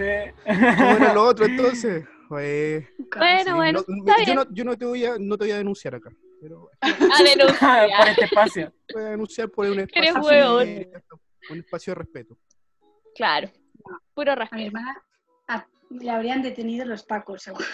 [0.45, 2.05] ¿Cómo eran los otros entonces?
[2.29, 4.35] Bueno, sí, bueno, no- está yo, bien.
[4.35, 6.09] no, yo no te voy a, no te voy a denunciar acá,
[6.41, 7.89] pero A denunciar.
[7.97, 8.73] Por este espacio.
[8.87, 10.65] te voy a denunciar por un Eres espacio, huevón.
[10.65, 10.91] de-
[11.49, 12.37] un espacio de respeto.
[13.15, 13.49] Claro,
[14.13, 14.65] puro A mi respeto.
[14.67, 15.03] hermana
[15.47, 17.65] a- le habrían detenido los pacos, seguro.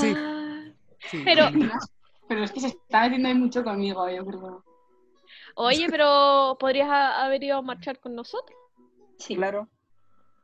[0.00, 0.14] Sí.
[0.16, 0.44] Ah,
[1.10, 1.44] Sí, Pero-
[2.28, 4.64] pero es que se está metiendo ahí mucho conmigo, yo creo.
[5.54, 8.58] Oye, pero podrías ha- haber ido a marchar con nosotros.
[9.18, 9.68] Sí, Claro.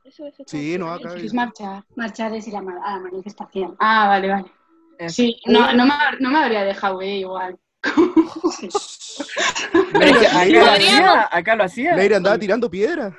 [0.04, 1.14] Eso, eso sí, no, acá.
[1.16, 1.82] Es marchar.
[1.96, 3.74] marchar es ir a, la manifestación.
[3.80, 4.52] Ah, vale, vale.
[4.98, 5.14] Eso.
[5.14, 7.58] Sí, no, no, me, no me habría dejado, eh, igual.
[9.94, 11.96] Acá, Leire- lo hacía, acá lo hacía.
[11.96, 13.16] Leire andaba tirando piedra.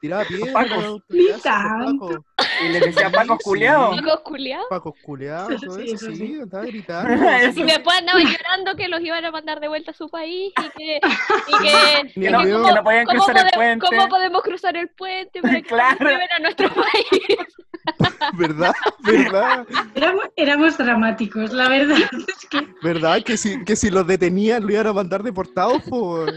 [0.00, 0.52] Tiraba piedra.
[0.52, 1.02] Pacos.
[2.62, 3.96] Y le decía Paco culiados.
[4.68, 6.38] Pacos culeados, todo Sí, eso, sí, sí.
[6.40, 7.24] andaba gritando.
[7.30, 10.52] Eso Y después andaban llorando que los iban a mandar de vuelta a su país
[10.58, 10.96] y que,
[11.48, 12.38] y que, Ni y que mío.
[12.52, 13.86] cómo, Que no podían cómo cruzar el puente.
[13.86, 15.96] cómo podemos cruzar el puente para que Claro.
[16.00, 17.38] nos lleven a nuestro país.
[18.38, 18.72] ¿Verdad?
[19.00, 19.66] ¿Verdad?
[19.94, 21.96] Éramos, éramos dramáticos, la verdad.
[22.28, 23.22] Es que, ¿Verdad?
[23.22, 26.30] Que si, que si los detenían lo iban a mandar deportados, por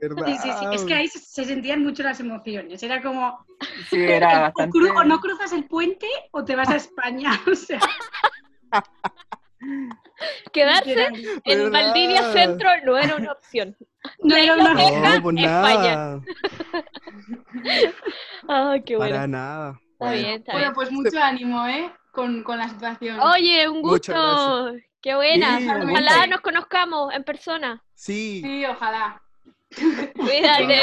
[0.00, 0.26] ¿Verdad?
[0.26, 0.66] sí, sí, sí.
[0.72, 2.82] Es que ahí se, se sentían mucho las emociones.
[2.82, 3.44] Era como,
[3.90, 4.78] Sí, era o, bastante.
[4.78, 7.30] cru- o no cruzas el puente o te vas a España.
[7.50, 7.80] O sea,
[10.52, 11.08] Quedarse
[11.44, 11.72] en.
[11.72, 13.76] Valdivia Centro no era una opción.
[14.22, 16.20] no era una No, pues España.
[18.48, 19.14] Ay, qué bueno.
[19.14, 19.80] Para nada.
[19.98, 21.90] Está bien, está Bueno, pues mucho ánimo, ¿eh?
[22.12, 23.18] Con, con la situación.
[23.20, 24.72] Oye, un gusto.
[25.00, 25.58] Qué buena.
[25.58, 27.82] Sí, Ojalá nos conozcamos en persona.
[27.94, 29.22] Sí, Sí, ojalá.
[30.14, 30.80] Cuídate.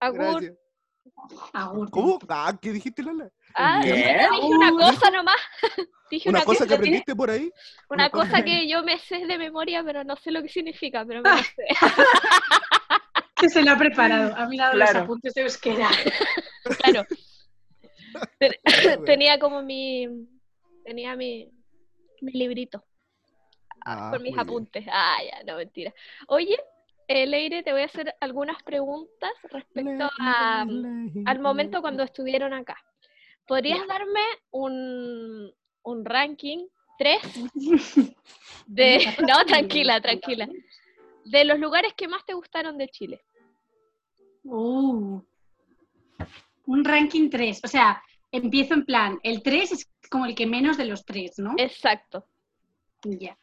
[0.00, 0.18] Agur.
[0.34, 0.54] Gracias.
[1.52, 1.90] Agur.
[1.90, 2.18] ¿Cómo?
[2.28, 3.28] Ah, ¿qué dijiste, Lala?
[3.54, 3.92] Ah, ¿Qué?
[3.92, 5.36] dije una cosa nomás.
[6.10, 7.50] Dije ¿Una cosa que aprendiste por ahí?
[7.88, 10.48] una una cosa- cosa que yo me sé de memoria, pero no sé lo que
[10.50, 11.66] significa, pero me lo sé.
[13.36, 14.34] Que se lo ha preparado.
[14.36, 14.92] Ha mirado Claro.
[14.92, 15.88] los apuntes de euskera.
[16.82, 17.06] Claro.
[18.38, 18.54] Ten-
[19.06, 20.06] tenía como mi.
[20.84, 21.50] Tenía mi.
[22.20, 22.84] Mi librito
[23.84, 24.40] Ah, con mis bien.
[24.40, 24.86] apuntes.
[24.88, 25.92] Ah, ya, no, mentira.
[26.28, 26.56] Oye,
[27.08, 30.62] eh, Leire, te voy a hacer algunas preguntas respecto a,
[31.26, 32.76] al momento cuando estuvieron acá.
[33.44, 34.20] ¿Podrías darme
[34.52, 36.64] un, un ranking
[36.96, 37.18] 3
[38.66, 39.04] de...
[39.28, 40.48] No, tranquila, tranquila.
[41.24, 43.20] De los lugares que más te gustaron de Chile.
[44.44, 45.20] Uh,
[46.66, 47.60] un ranking 3.
[47.64, 51.38] O sea, empiezo en plan, el 3 es como el que menos de los 3,
[51.38, 51.54] ¿no?
[51.56, 52.26] Exacto.
[53.04, 53.36] Ya.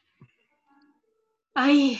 [1.53, 1.99] Ay,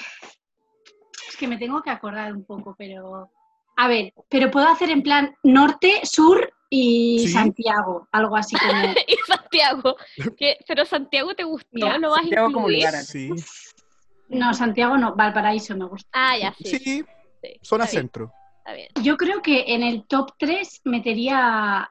[1.28, 3.32] es que me tengo que acordar un poco, pero...
[3.78, 7.28] A ver, pero puedo hacer en plan norte, sur y Sí.
[7.30, 8.72] Santiago, algo así como...
[9.08, 9.96] y Santiago.
[10.68, 12.86] pero Santiago te gustó, Mira, ¿lo vas a como incluir?
[12.86, 13.04] lugar.
[13.04, 13.30] Sí,
[14.28, 16.10] No, Santiago no, Valparaíso me gusta.
[16.14, 16.66] Ah, ya, sí.
[16.78, 17.06] sí, sí,
[17.62, 18.32] zona centro.
[18.70, 18.90] Está bien.
[19.04, 21.90] Yo creo que en el top 3 metería.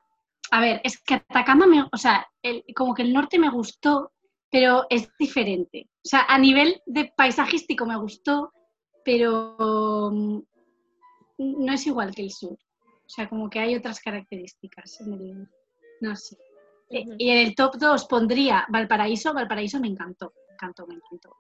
[0.51, 1.83] A ver, es que Atacama me.
[1.93, 4.13] O sea, el- como que el norte me gustó,
[4.51, 5.89] pero es diferente.
[5.97, 8.53] O sea, a nivel de paisajístico me gustó,
[9.05, 10.39] pero mm,
[11.39, 12.53] no es igual que el sur.
[12.53, 15.49] O sea, como que hay otras características en el.
[16.01, 16.37] No sé.
[16.91, 17.05] Eh.
[17.19, 19.35] Y en el top 2 pondría Valparaíso.
[19.35, 20.33] Valparaíso me encantó.
[20.49, 21.35] Me encantó, me encantó.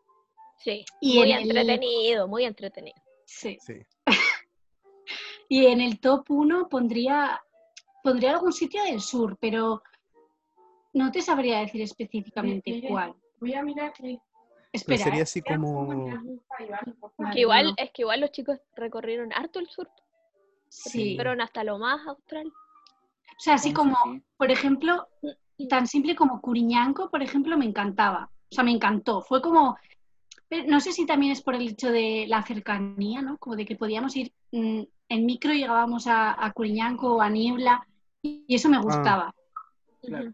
[0.59, 3.01] Sí, Y muy en el- entretenido, muy entretenido.
[3.25, 3.57] Sí.
[3.61, 3.75] Sí.
[5.49, 7.41] Y en el top 1 pondría,
[8.03, 9.83] pondría algún sitio del sur, pero
[10.93, 13.15] no te sabría decir específicamente cuál.
[13.41, 13.93] Voy a mirar.
[14.03, 14.19] eh,
[14.73, 15.23] Espera, sería ¿eh?
[15.23, 15.87] así como.
[15.87, 19.89] Vale, Que igual, es que igual los chicos recorrieron harto el sur,
[20.69, 21.15] sí.
[21.17, 22.47] fueron hasta lo más austral.
[22.49, 24.23] O sea, así como, así.
[24.37, 25.09] por ejemplo,
[25.69, 28.31] tan simple como Curiñanco, por ejemplo, me encantaba.
[28.51, 29.23] O sea, me encantó.
[29.23, 29.79] Fue como,
[30.49, 33.39] pero no sé si también es por el hecho de la cercanía, ¿no?
[33.39, 37.87] Como de que podíamos ir mm, en micro, llegábamos a, a Curiñanco o a Niebla,
[38.23, 39.35] y eso me gustaba.
[40.03, 40.33] Claro.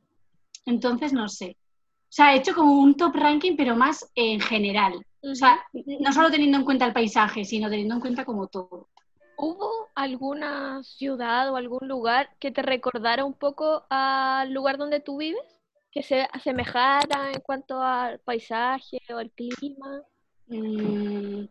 [0.66, 1.56] Entonces, no sé.
[1.58, 5.04] O sea, he hecho como un top ranking, pero más en general.
[5.22, 8.88] O sea, no solo teniendo en cuenta el paisaje, sino teniendo en cuenta como todo.
[9.36, 15.18] ¿Hubo alguna ciudad o algún lugar que te recordara un poco al lugar donde tú
[15.18, 15.42] vives?
[15.90, 20.02] Que se asemejara en cuanto al paisaje o al clima.
[20.46, 21.46] Mm,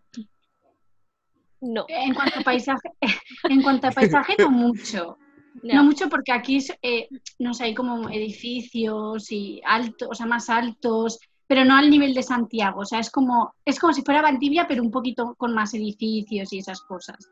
[1.65, 1.85] No.
[1.87, 2.89] en cuanto a paisaje,
[3.49, 5.17] en cuanto a paisaje no mucho.
[5.63, 5.73] no.
[5.75, 7.07] No mucho porque aquí, es, eh,
[7.39, 12.13] no sé, hay como edificios y altos, o sea, más altos, pero no al nivel
[12.13, 12.81] de Santiago.
[12.81, 16.51] O sea, es como, es como si fuera Valdivia, pero un poquito con más edificios
[16.53, 17.29] y esas cosas.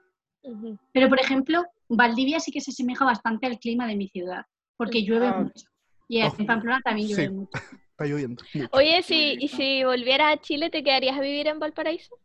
[0.91, 4.46] Pero, por ejemplo, Valdivia sí que se asemeja bastante al clima de mi ciudad,
[4.78, 5.39] porque llueve Ah.
[5.39, 5.65] mucho.
[6.08, 6.46] Y en Oh.
[6.46, 7.30] Pamplona también llueve Sí.
[7.34, 7.52] mucho.
[7.91, 8.44] Está lloviendo.
[8.54, 8.70] mucho.
[8.74, 12.15] Oye, si, y si volvieras a Chile, ¿te quedarías a vivir en Valparaíso?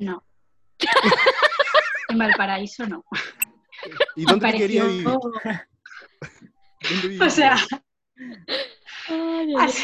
[0.00, 0.24] No.
[2.08, 3.04] en Valparaíso no.
[4.16, 5.04] ¿Y Me dónde te pareció- vivir?
[5.04, 5.66] ¿Dónde
[7.26, 7.56] O sea,
[9.58, 9.82] así-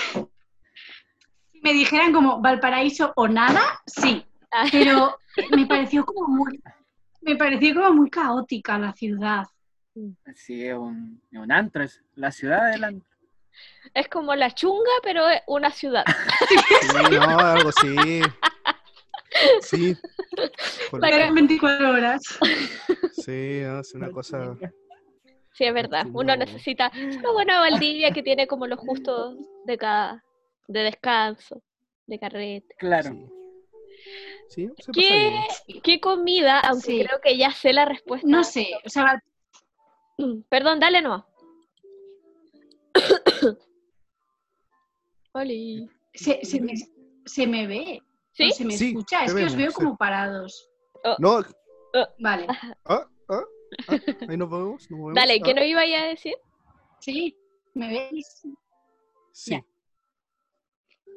[1.53, 4.25] si me dijeran como Valparaíso o nada, sí.
[4.51, 4.65] Ah.
[4.73, 5.19] Pero
[5.51, 6.61] me pareció como muy,
[7.21, 9.45] me pareció como muy caótica la ciudad.
[10.35, 13.09] Sí, es un, es un antro, es la ciudad del antro.
[13.95, 16.05] Es como la chunga, pero es una ciudad.
[16.49, 17.95] Sí, no, algo así.
[19.63, 19.97] Sí.
[21.03, 22.23] Eran 24 horas.
[23.13, 24.57] Sí, es una cosa.
[25.53, 26.07] Sí, es verdad.
[26.13, 26.91] Uno necesita
[27.33, 30.23] bueno de Valdivia que tiene como lo justo de cada
[30.69, 31.63] de descanso,
[32.07, 32.75] de carrete.
[32.79, 33.11] Claro.
[33.11, 33.27] Sí.
[34.49, 35.81] Sí, se pasa ¿Qué, bien.
[35.83, 37.05] qué comida, aunque Sí.
[37.05, 38.27] creo que ya sé la respuesta?
[38.29, 39.21] No sé, o sea,
[40.49, 41.27] Perdón, dale no.
[45.33, 45.89] Oli.
[46.15, 46.75] se, se me,
[47.27, 48.03] se me ve.
[48.37, 48.51] ¿Sí?
[48.53, 49.25] se me Sí, escucha.
[49.25, 49.75] Es que os vemos, veo sí.
[49.77, 50.69] como parados.
[51.19, 51.43] No,
[52.19, 52.47] Vale.
[52.85, 53.45] ah, ah,
[53.89, 53.97] ah,
[54.29, 54.91] ahí nos vemos.
[54.91, 55.15] Nos movemos.
[55.15, 56.35] Dale, ¿qué ah, no iba a decir?
[57.01, 57.37] Sí,
[57.75, 58.43] ¿me veis?
[59.33, 59.51] Sí.
[59.53, 59.65] ya.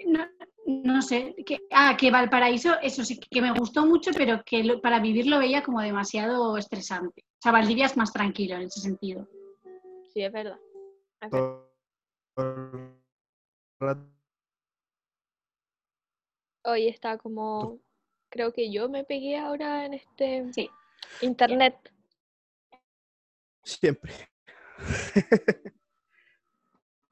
[0.07, 0.25] No,
[0.65, 1.35] no sé.
[1.45, 5.27] Que, ah, que Valparaíso, eso sí que me gustó mucho, pero que lo- para vivir
[5.27, 7.23] lo veía como demasiado estresante.
[7.25, 9.27] O sea, Valdivia es más tranquilo en ese sentido.
[10.13, 10.59] Sí, es verdad.
[11.21, 11.31] Es
[13.79, 13.97] verdad.
[16.63, 17.79] Hoy está como.
[18.29, 20.69] Creo que yo me pegué ahora en este Sí.
[21.21, 21.75] internet.
[23.63, 24.13] Siempre.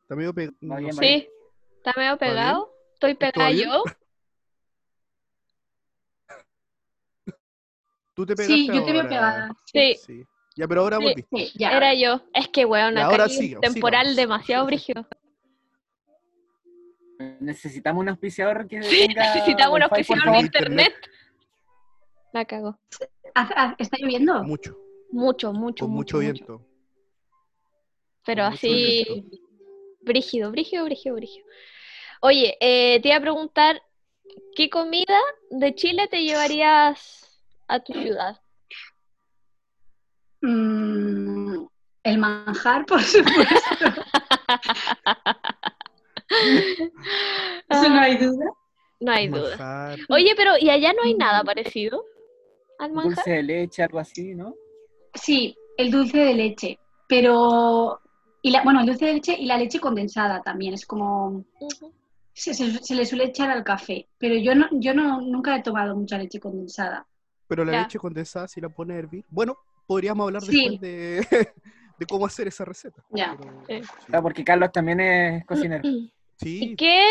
[0.01, 0.93] Está medio pe- Va no bien.
[0.93, 1.29] Sí,
[1.77, 2.73] está medio pegado.
[2.93, 3.83] Estoy ¿Todo pegada yo.
[8.13, 9.49] Tú te pegaste Sí, yo te veo pegada.
[9.65, 10.25] Sí, Sí.
[10.55, 11.03] Ya, pero ahora Sí.
[11.03, 11.37] volviste.
[11.37, 11.77] Sí, ya.
[11.77, 12.21] era yo.
[12.33, 14.15] Es que, weón, acá ahora hay temporal sigamos.
[14.15, 15.05] demasiado brígido.
[17.39, 20.93] Necesitamos un auspiciador que Sí, tenga necesitamos un auspiciador de internet.
[22.33, 22.77] La cago.
[23.35, 24.43] ¿Hace- ha- ¿Está lloviendo?
[24.43, 24.77] Mucho.
[25.11, 26.19] Mucho, mucho, Con mucho, mucho mucho.
[26.19, 26.67] viento.
[28.25, 29.37] pero Con así, viento.
[30.01, 31.45] brígido, brígido, brígido, brígido.
[32.21, 33.81] Oye, eh, te iba a preguntar,
[34.55, 35.17] ¿qué comida
[35.49, 38.41] de Chile te llevarías a tu ciudad?
[40.41, 41.65] Mm,
[42.03, 43.55] el manjar, por supuesto.
[48.07, 48.45] Hay duda.
[48.99, 49.49] No hay duda.
[49.57, 49.99] Manjar.
[50.09, 52.03] Oye, pero ¿y allá no hay nada parecido
[52.79, 53.15] al manjar?
[53.15, 54.55] Dulce de leche, algo así, ¿no?
[55.13, 57.99] Sí, el dulce de leche, pero...
[58.41, 61.43] Y la, bueno, el dulce de leche y la leche condensada también, es como...
[62.33, 65.63] Se, se- se le suele echar al café, pero yo no, yo no nunca he
[65.63, 67.05] tomado mucha leche condensada.
[67.47, 67.81] Pero la Ya.
[67.81, 69.25] leche condensada, si la pone a hervir.
[69.29, 70.51] Bueno, podríamos hablar Sí.
[70.69, 71.27] después de,
[71.97, 73.03] de cómo hacer esa receta.
[73.09, 73.35] Ya.
[73.39, 73.81] Pero, Sí.
[73.83, 74.11] sí.
[74.13, 75.83] Ah, porque Carlos también es cocinero.
[76.41, 77.03] ¿Y qué,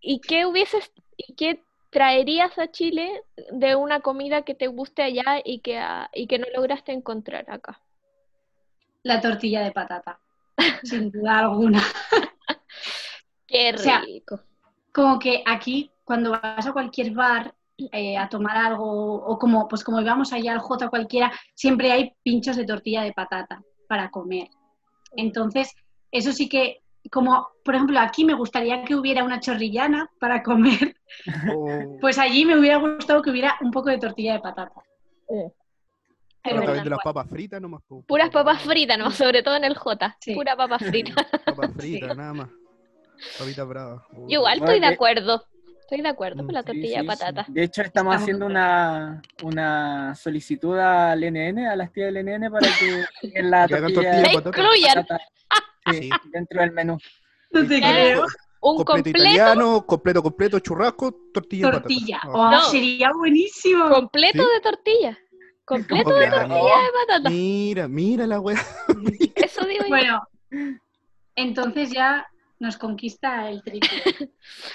[0.00, 5.40] y qué hubieses, y qué traerías a Chile de una comida que te guste allá
[5.44, 5.80] y que,
[6.14, 7.80] y que no lograste encontrar acá?
[9.02, 10.20] La tortilla de patata,
[10.82, 11.82] sin duda alguna.
[13.46, 14.40] Qué O sea, rico.
[14.92, 17.54] Como que aquí, cuando vas a cualquier bar
[17.92, 22.14] eh, a tomar algo, o como, pues como íbamos allá al J cualquiera, siempre hay
[22.22, 24.48] pinchos de tortilla de patata para comer.
[25.16, 25.74] Entonces,
[26.10, 30.96] eso sí que, como por ejemplo aquí me gustaría que hubiera una chorrillana para comer,
[31.54, 34.72] o- pues allí me hubiera gustado que hubiera un poco de tortilla de patata.
[35.26, 35.52] pero
[36.42, 37.82] Pero también bueno, de las papas fritas nomás.
[38.06, 39.10] Puras papas fritas, ¿no?
[39.10, 40.16] Sobre todo en el J.
[40.20, 40.34] Sí.
[40.34, 41.14] Pura papa frita.
[41.46, 42.48] Papas fritas, nada más.
[43.38, 44.02] Papitas bravas.
[44.12, 44.32] Uy.
[44.32, 45.44] Yo igual estoy de acuerdo.
[45.80, 47.06] Estoy de acuerdo Mm, con la tortilla sí, de sí.
[47.06, 47.44] patata.
[47.48, 52.66] De hecho, estamos haciendo una, una solicitud al NN, a las tías del NN, para
[52.78, 53.04] que
[53.38, 54.60] en la tortilla tortilla de ¡La patata.
[54.62, 55.06] incluyan!
[55.90, 56.98] sí, dentro del menú.
[57.50, 58.26] no te creo.
[58.64, 62.20] Un completo, completo, italiano, completo, completo, churrasco, tortilla de Tortilla.
[62.22, 62.38] patata.
[62.38, 62.60] Oh, No.
[62.70, 63.88] sería buenísimo.
[63.90, 64.48] completo ¿Sí?
[64.54, 65.18] de tortilla.
[65.64, 67.30] Completo de tortilla de patata.
[67.30, 68.64] Mira, mira la wea.
[69.34, 69.88] Eso digo yo.
[69.88, 70.22] Bueno,
[71.34, 72.26] entonces ya
[72.62, 73.90] nos conquista el triple.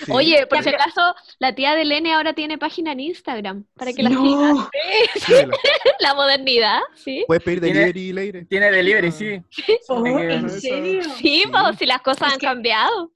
[0.06, 0.12] Sí.
[0.12, 4.04] Oye, por si acaso, la tía de Lene ahora tiene página en Instagram para que
[4.04, 4.22] la No.
[4.24, 4.68] sigan.
[5.16, 5.34] Sí,
[6.00, 7.24] la modernidad, ¿sí?
[7.28, 8.46] Puedes pedir delivery, Leire.
[8.46, 9.12] Tiene delivery, Ah.
[9.12, 9.42] sí.
[9.90, 11.04] Oh, Sí, ¿En serio?
[11.04, 11.44] Sí, Sí.
[11.52, 13.12] pues, si las cosas Es han que- cambiado.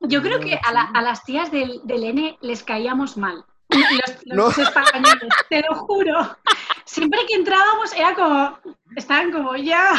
[0.00, 0.92] Yo creo que a, la- sí.
[0.94, 3.44] a las tías del, del N les caíamos mal.
[3.68, 4.34] Los, No.
[4.36, 6.36] los españoles, te lo juro.
[6.84, 8.58] Siempre que entrábamos era como,
[8.96, 9.92] estaban como ya.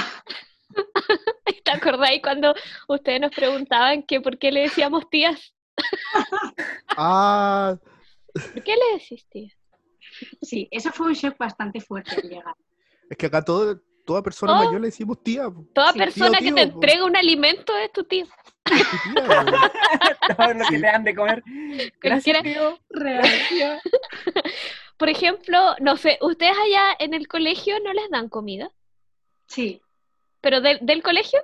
[1.64, 2.54] ¿Te acordáis cuando
[2.88, 5.54] ustedes nos preguntaban que por qué le decíamos tías?
[6.98, 7.76] Ah,
[8.34, 9.54] ¿Por qué le decís tías?
[10.42, 12.56] Sí, eso fue un shock bastante fuerte al llegar.
[13.10, 14.66] es que acá todo, toda persona Oh.
[14.66, 15.46] mayor le decimos tía.
[15.74, 16.74] Toda Sí, persona tío, que te po.
[16.76, 18.26] entrega un alimento es tu tío.
[18.66, 19.72] Es tu tía.
[20.38, 20.72] Todo lo que Sí.
[20.76, 21.42] te dan de comer.
[21.44, 22.80] Cualquiera- Gracias, tío.
[22.90, 23.24] Real.
[24.98, 28.72] Por ejemplo, no sé, ¿ustedes allá en el colegio no les dan comida?
[29.48, 29.82] Sí.
[30.43, 31.39] ¿Pero del- del colegio?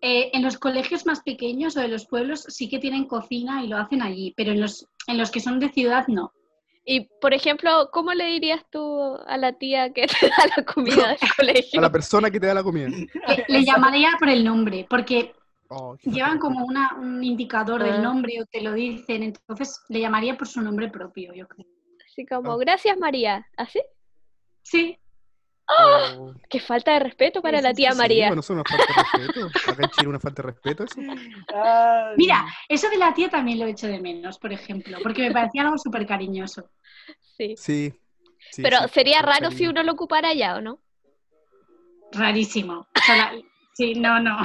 [0.00, 3.68] Eh, en los colegios más pequeños o de los pueblos sí que tienen cocina y
[3.68, 6.32] lo hacen allí, pero en los, en los que son de ciudad no.
[6.84, 11.08] Y, por ejemplo, ¿cómo le dirías tú a la tía que te da la comida
[11.08, 11.80] del colegio?
[11.80, 12.88] A la persona que te da la comida.
[12.88, 15.32] Le, le llamaría por el nombre, porque
[15.68, 17.86] Oh, llevan de como una, un indicador Ah.
[17.86, 21.66] del nombre o te lo dicen, entonces le llamaría por su nombre propio, yo creo.
[22.08, 22.56] Así como, Ah.
[22.60, 23.44] gracias María.
[23.56, 23.80] ¿Así?
[24.62, 24.96] Sí,
[25.68, 26.32] Oh.
[26.48, 27.98] Qué falta de respeto para Sí, la tía sí.
[27.98, 28.26] María.
[28.28, 28.74] Bueno, es falta
[29.18, 29.46] de respeto.
[29.72, 31.00] Acá en Chile una falta de respeto eso.
[31.00, 32.14] Ay.
[32.16, 35.62] Mira, eso de la tía también lo echo de menos, por ejemplo, porque me parecía
[35.62, 36.70] algo súper cariñoso.
[37.36, 37.54] Sí.
[37.56, 37.92] Sí.
[38.52, 40.78] sí, Pero sí, sería raro si uno lo ocupara allá, ¿o no?
[42.12, 42.74] Rarísimo.
[42.94, 43.32] O sea, la-
[43.74, 44.38] sí, no, no.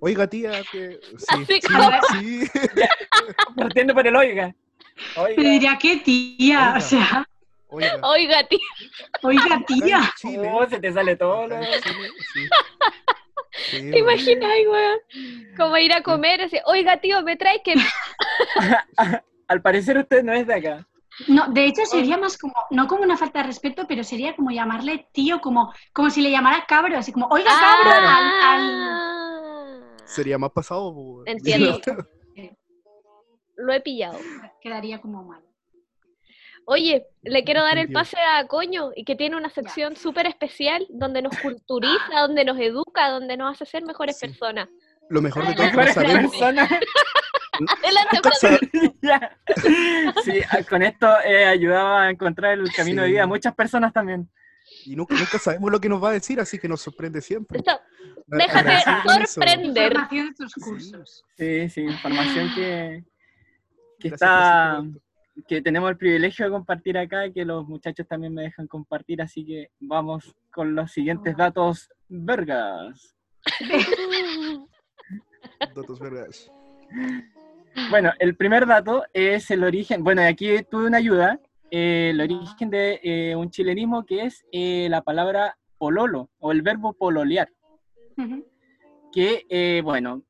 [0.00, 1.00] Oiga, tía, que.
[1.18, 1.90] Sí, Así sí, como-
[2.20, 2.40] sí.
[3.56, 4.54] Partiendo por el oiga.
[5.16, 5.36] Oiga.
[5.36, 6.58] Te diría, ¿qué tía?
[6.74, 6.78] Oiga.
[6.78, 7.28] O sea,
[7.68, 8.00] Oiga.
[8.02, 8.58] Oiga, tía.
[9.22, 10.00] oiga, tía.
[10.16, 11.46] Chile, Oh, se te sale todo.
[11.46, 12.48] lo- sí.
[13.70, 14.98] Sí, ¿Te imaginas, weón?
[15.56, 17.74] Como ir a comer, así, oiga, tío, me traes que...
[19.48, 20.86] Al parecer usted no es de acá.
[21.26, 24.50] No, de hecho sería más como, no como una falta de respeto, pero sería como
[24.52, 29.80] llamarle tío, como, como si le llamara cabro, así como, oiga, cabro, al, al- Ah,
[30.04, 30.94] Sería más pasado.
[31.26, 31.80] Entiendo.
[33.56, 34.18] Lo he pillado.
[34.60, 35.42] quedaría como mal.
[36.70, 40.86] Oye, le quiero dar el pase a Coño y que tiene una sección súper especial
[40.90, 44.26] donde nos culturiza, donde nos educa, donde nos hace ser mejores Sí.
[44.26, 44.68] personas.
[45.08, 46.32] Lo mejor de todo es que sabemos.
[50.24, 54.28] Sí, con esto he ayudado a encontrar el camino de vida a muchas personas también.
[54.84, 57.58] Y nunca, nunca sabemos lo que nos va a decir, así que nos sorprende siempre.
[57.60, 57.80] Esto-
[58.26, 59.92] Déjate sorprender.
[59.92, 60.60] Información de tus Sí.
[60.60, 61.24] cursos.
[61.38, 63.04] Sí, sí, información que,
[63.98, 64.82] que Gracias está,
[65.46, 69.22] que tenemos el privilegio de compartir acá y que los muchachos también me dejan compartir,
[69.22, 73.16] así que vamos con los siguientes datos vergas.
[75.74, 76.50] Datos vergas.
[77.90, 82.70] Bueno, el primer dato es el origen, bueno, aquí tuve una ayuda, eh, el origen
[82.70, 87.48] de eh, un chilenismo que es eh, la palabra pololo o el verbo pololear,
[89.12, 90.22] que, eh, bueno,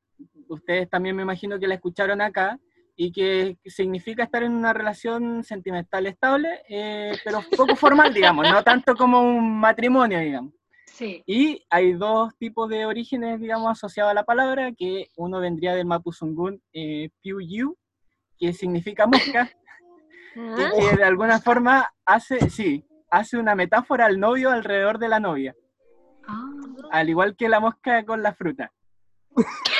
[0.47, 2.59] ustedes también me imagino que la escucharon acá
[3.01, 8.61] y que significa estar en una relación sentimental estable, eh, pero poco formal, digamos, no
[8.61, 10.53] tanto como un matrimonio, digamos.
[10.85, 11.23] Sí.
[11.25, 15.85] Y hay dos tipos de orígenes, digamos, asociados a la palabra, que uno vendría del
[15.85, 17.77] mapuzungún eh, piuyu,
[18.37, 19.49] que significa mosca,
[20.35, 25.07] y Ah, que de alguna forma hace, sí, hace una metáfora al novio alrededor de
[25.07, 25.55] la novia,
[26.27, 26.49] Ah.
[26.91, 28.73] al igual que la mosca con la fruta.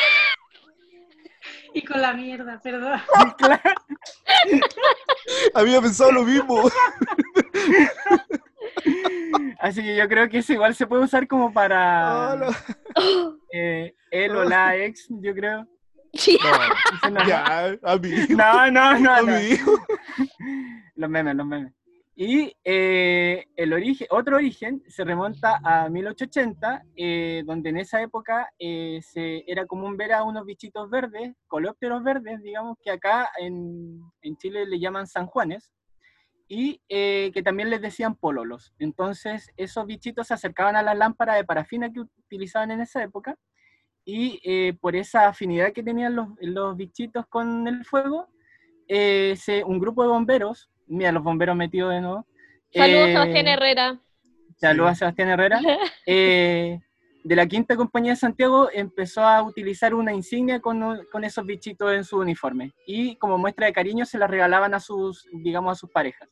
[1.73, 2.99] Y con la mierda, perdón.
[3.37, 3.61] Claro,
[5.53, 6.69] Había pensado lo mismo.
[9.59, 12.57] Así que yo creo que eso igual se puede usar como para Hola.
[13.53, 15.67] eh, él o la ex, yo creo.
[17.11, 18.35] no- Ya, amigo.
[18.37, 19.15] No, no, no.
[20.95, 21.73] Los memes, los memes.
[22.21, 28.51] Y eh, el origen, otro origen se remonta a 1880, eh, donde en esa época
[28.59, 34.01] eh, se, era común ver a unos bichitos verdes, coleópteros verdes, digamos, que acá en,
[34.21, 35.71] en Chile le llaman sanjuanes,
[36.49, 38.73] y eh, que también les decían pololos.
[38.79, 43.37] Entonces, esos bichitos se acercaban a las lámparas de parafina que utilizaban en esa época,
[44.03, 48.27] y eh, por esa afinidad que tenían los, los bichitos con el fuego,
[48.89, 52.25] eh, se- un grupo de bomberos, mira los bomberos metidos de nuevo.
[52.73, 53.99] Saludos, eh, Sebastián Herrera.
[54.57, 55.59] Saludos a Sebastián Herrera.
[56.05, 56.79] eh,
[57.23, 61.93] de la quinta compañía de Santiago empezó a utilizar una insignia con, con esos bichitos
[61.93, 62.71] en su uniforme.
[62.85, 66.29] Y como muestra de cariño se las regalaban a sus, digamos, a sus parejas.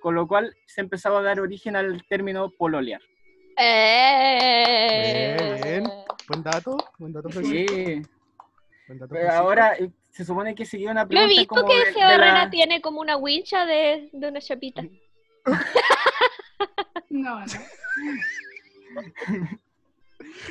[0.00, 3.00] Con lo cual se empezaba a dar origen al término pololear.
[3.58, 5.36] Eh.
[5.36, 5.90] Bien, bien.
[6.28, 6.76] Buen dato.
[6.98, 7.30] Buen dato.
[7.30, 8.02] Sí.
[8.88, 9.76] Buen dato, Pero ahora
[10.12, 12.26] se supone que seguía una Lo he pregunta visto como que de- Seba de la-
[12.28, 14.82] Herrera tiene como una wincha de, de una chapita.
[17.10, 17.46] No, no.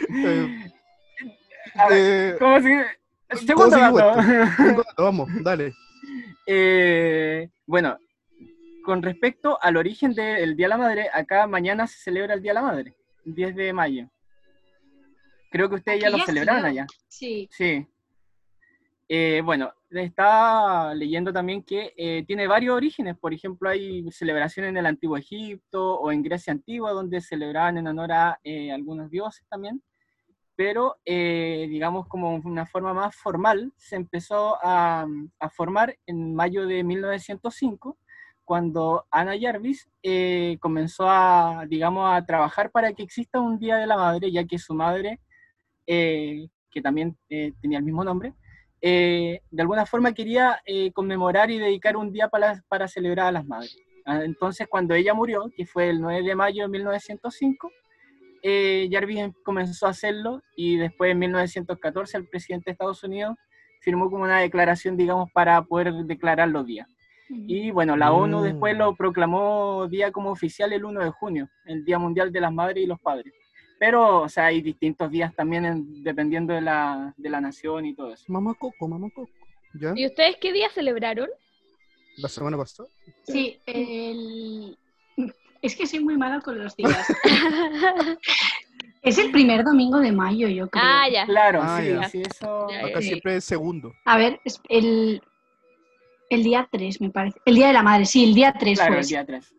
[0.10, 0.72] Eh,
[1.76, 2.86] A ver, eh, ¿cómo se-
[3.46, 4.22] Segundo sigue dato.
[4.58, 5.74] segundo dato, Vamos, dale.
[6.46, 7.98] Eh, bueno,
[8.84, 12.52] con respecto al origen del Día de la Madre, acá mañana se celebra el Día
[12.52, 12.94] de la Madre,
[13.26, 14.08] el 10 de mayo.
[15.50, 16.86] Creo que ustedes ya lo celebraron allá.
[17.08, 17.48] Sí.
[17.52, 17.88] Sí.
[19.14, 23.18] Eh, bueno, estaba leyendo también que eh, tiene varios orígenes.
[23.18, 27.88] Por ejemplo, hay celebraciones en el Antiguo Egipto o en Grecia Antigua, donde celebraban en
[27.88, 29.84] honor a eh, algunos dioses también.
[30.56, 35.06] Pero, eh, digamos, como una forma más formal, se empezó a,
[35.58, 37.98] formar en mayo de 1905,
[38.46, 43.88] cuando Ana Jarvis eh, comenzó a, digamos, a trabajar para que exista un Día de
[43.88, 45.20] la Madre, ya que su madre,
[45.86, 48.34] que también tenía el mismo nombre,
[48.82, 53.32] eh, de alguna forma quería eh, conmemorar y dedicar un día para, para celebrar a
[53.32, 53.78] las madres.
[54.06, 57.72] Ah, Entonces, cuando ella murió, que fue el 9 de mayo de 1905,
[58.44, 63.36] eh, Jarvis em- comenzó a hacerlo y después en 1914 el presidente de Estados Unidos
[63.82, 66.88] firmó como una declaración, digamos, para poder declarar los días.
[67.48, 68.44] Y bueno, la ONU Mm.
[68.44, 72.52] después lo proclamó día como oficial el 1 de junio, el Día Mundial de las
[72.52, 73.34] Madres y los Padres.
[73.82, 77.96] Pero, o sea, hay distintos días también en- dependiendo de la, de la nación y
[77.96, 78.26] todo eso.
[78.28, 79.32] Mamá Coco, mamá Coco.
[79.74, 79.92] ¿Ya?
[79.96, 81.28] ¿Y ustedes qué día celebraron?
[82.18, 82.88] La semana pasada.
[83.24, 84.78] Sí, el...
[85.64, 87.08] es que soy muy mala con los días.
[89.02, 90.84] Es el primer domingo de mayo, yo creo.
[90.86, 91.26] ah, ya.
[91.26, 92.04] Claro, Ah, sí, ya.
[92.08, 92.68] sí, eso...
[92.70, 93.08] Ya, Acá Sí.
[93.08, 93.92] siempre es segundo.
[94.06, 95.24] A ver, es el,
[96.30, 97.40] el día 3, me parece.
[97.46, 99.02] El día de la madre, sí, el día 3 Claro, fue.
[99.02, 99.56] el día 3.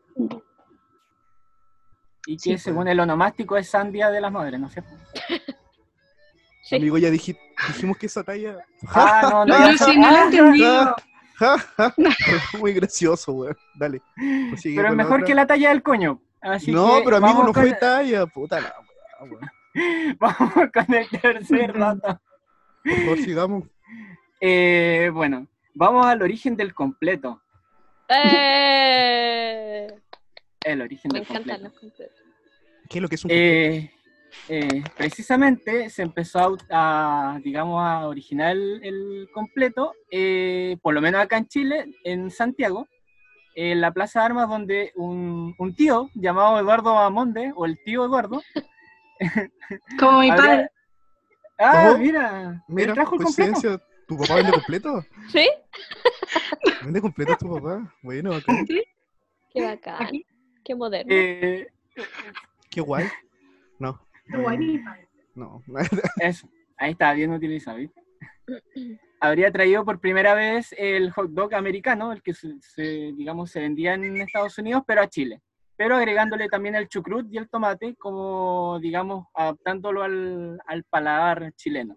[2.27, 2.63] Y que Sí, pues.
[2.63, 4.91] según el onomástico es San Día de las Madres, ¿no es cierto?
[6.65, 6.77] Sí.
[6.77, 7.37] Amigo, ya diji-
[7.69, 8.57] dijimos que esa talla.
[8.95, 10.97] Ah, no, No, no no ah.
[11.35, 11.95] Ja, ja.
[12.61, 13.57] Muy gracioso, weón.
[13.75, 14.01] Dale.
[14.63, 16.21] Pero es mejor que la talla del coño.
[16.41, 18.27] Así No, que pero amigo, no con- fue talla.
[18.27, 18.75] Puta la
[19.21, 20.17] weón.
[20.21, 22.21] Vamos con el tercer dato.
[22.85, 23.65] Por favor, sigamos.
[24.41, 27.43] Eh, bueno, vamos al origen del completo.
[28.09, 29.42] Eh,
[30.65, 31.51] El origen me del completo.
[31.51, 32.19] encantan los completos.
[32.89, 33.91] ¿Qué es lo que es un Eh,
[34.49, 41.01] eh, precisamente se empezó a, a, digamos, a originar el, el completo, eh, por lo
[41.01, 42.87] menos acá en Chile, en Santiago,
[43.55, 48.05] en la Plaza de Armas, donde un, un tío llamado Eduardo Amonde, o el tío
[48.07, 48.43] Eduardo,
[49.99, 50.69] Como mi había- padre.
[51.59, 53.81] Ah, mira, Mira, él trajo el completo.
[54.09, 55.05] ¿Tu papá vende completo?
[55.33, 55.49] ¿Sí?
[56.83, 57.95] ¿Vende completo tu papá?
[58.03, 58.53] Bueno, acá.
[59.53, 60.03] Qué bacán.
[60.03, 60.27] Aquí.
[60.65, 61.13] Qué moderno.
[61.15, 61.69] Eh,
[62.71, 63.07] Qué guay.
[63.79, 64.01] No.
[64.31, 65.09] Qué guay, padre.
[65.35, 65.63] No.
[66.21, 68.03] Eso, ahí está, bien utilizado, ¿viste?
[69.21, 73.61] Habría traído por primera vez el hot dog americano, el que se, se, digamos se
[73.61, 75.41] vendía en Estados Unidos, pero a Chile.
[75.77, 81.97] Pero agregándole también el chucrut y el tomate, como digamos, adaptándolo al, al paladar chileno.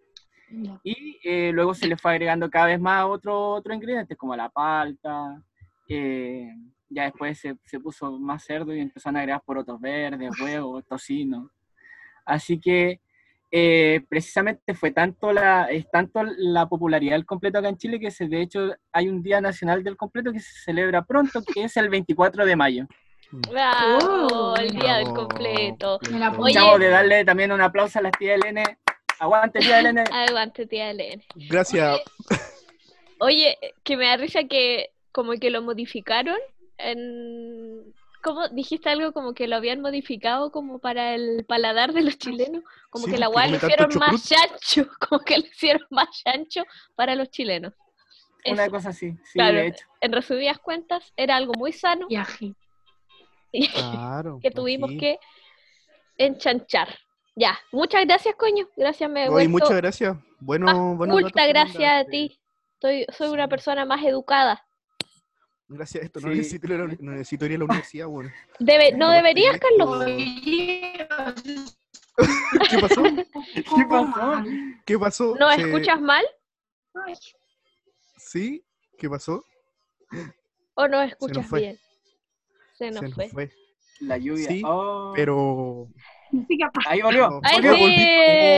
[0.84, 4.50] Y eh, luego se le fue agregando cada vez más otros otro ingredientes, como la
[4.50, 5.42] palta.
[5.90, 6.50] eh,
[6.90, 11.52] ya después se, se puso más cerdo y empezaron a agregar porotos verdes, huevos, tocino.
[12.26, 13.00] Así que
[13.52, 18.12] eh, precisamente fue tanto la, es tanto la popularidad del completo acá en Chile que
[18.12, 21.78] se, de hecho hay un Día Nacional del Completo que se celebra pronto, que es
[21.78, 22.86] el 24 de mayo.
[23.32, 26.00] Bravo, el día del completo.
[26.52, 28.78] Chavo, de darle también un aplauso a las tías Elene.
[29.20, 30.04] Aguante, tía Elene.
[30.12, 31.24] Aguante, tía Elena.
[31.36, 32.02] Gracias.
[33.20, 36.38] Oye, que me da risa que como que lo modificaron
[36.78, 37.94] en...
[38.24, 38.48] ¿Cómo?
[38.50, 43.06] Dijiste algo como que lo habían modificado como para el paladar de los chilenos, como
[43.06, 46.64] Sí, que la lo come tanto hicieron más chancho, como que lo hicieron más chancho
[46.96, 47.74] para los chilenos.
[48.48, 49.86] Una Eso, cosa así, sí, claro, de hecho.
[50.02, 52.08] en resumidas cuentas, era algo muy sano
[53.52, 54.40] Y Claro.
[54.42, 55.00] que tuvimos aquí.
[55.00, 55.20] que
[56.18, 56.98] enchanchar.
[57.36, 58.68] Ya, muchas gracias, coño.
[58.76, 60.18] Gracias, me vuelto muchas gracias.
[60.40, 62.40] Bueno, culta que gracias a ti.
[62.82, 64.66] Soy, soy una persona más educada.
[65.76, 66.20] Gracias a esto.
[66.22, 66.38] No, Sí.
[66.38, 68.32] necesito ir a la, uni- no necesito ir a la universidad, bueno.
[68.60, 70.06] Debe, ¿No deberías, Carlos?
[72.70, 73.04] ¿Qué pasó?
[73.54, 74.44] ¿Qué pasó?
[74.86, 75.36] ¿Qué pasó?
[75.40, 76.24] ¿No Se- escuchas mal
[78.18, 78.64] ¿Sí?
[78.98, 79.44] ¿Qué pasó?
[80.76, 81.78] o no escuchas bien?
[82.78, 83.30] Se nos Se nos fue.
[83.30, 83.52] fue.
[84.02, 84.48] La lluvia.
[84.48, 85.14] Sí, Oh.
[85.16, 85.88] Pero.
[86.32, 86.94] No sé qué ha pasado.
[86.94, 87.40] Ahí volvió.
[87.44, 87.62] ¡Ay, sí!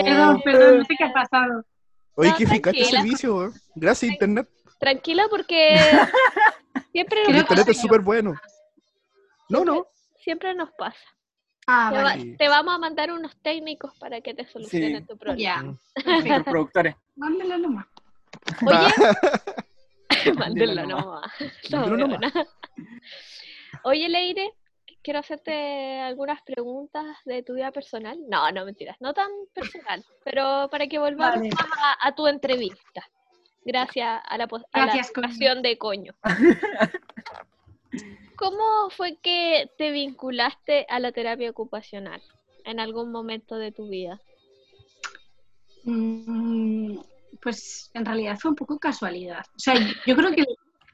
[0.05, 1.63] Perdón, perdón, no sé qué ha pasado.
[2.15, 3.53] Oye, No, qué eficaz este servicio, weón.
[3.75, 4.49] Gracias, Internet.
[4.79, 5.75] Tranquila porque
[6.91, 8.33] siempre nos, que Internet es súper bueno.
[9.49, 9.87] No, no.
[10.23, 10.97] siempre nos pasa.
[11.67, 12.37] Ah, Te, vale.
[12.49, 15.07] Vamos a mandar unos técnicos para que te solucionen Sí.
[15.07, 15.77] tu problema.
[15.95, 16.43] Ya.
[16.45, 16.95] Productores.
[17.15, 17.85] Mándalo nomás.
[18.65, 18.77] Oye,
[20.33, 21.31] mándenlo Mándelo nomás.
[21.71, 22.33] Mándelo No, nomás.
[23.83, 24.53] Oye, Leire,
[25.03, 28.17] quiero hacerte algunas preguntas de tu vida personal.
[28.29, 31.49] No, no, mentiras, no tan personal, pero para que volvamos Vale.
[31.49, 33.03] más a, a tu entrevista.
[33.67, 35.61] Gracias a la, a la coño.
[35.61, 36.13] de coño.
[38.37, 42.21] ¿Cómo fue que te vinculaste a la terapia ocupacional
[42.63, 44.21] en algún momento de tu vida?
[45.83, 46.97] Mm,
[47.41, 49.43] Pues en realidad fue un poco casualidad.
[49.55, 49.73] O sea,
[50.05, 50.45] yo creo que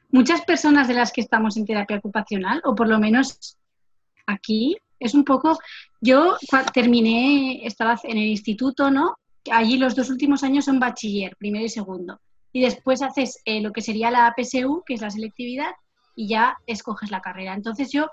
[0.10, 3.56] muchas personas de las que estamos en terapia ocupacional, o por lo menos
[4.26, 5.60] aquí, es un poco.
[6.02, 6.38] Yo
[6.74, 9.16] terminé, estaba en el instituto, ¿no?
[9.52, 12.20] Allí los dos últimos años son bachiller, primero y segundo.
[12.54, 15.72] Y después haces eh, lo que sería la PSU, que es la selectividad,
[16.16, 17.54] y ya escoges la carrera.
[17.56, 18.08] Entonces yo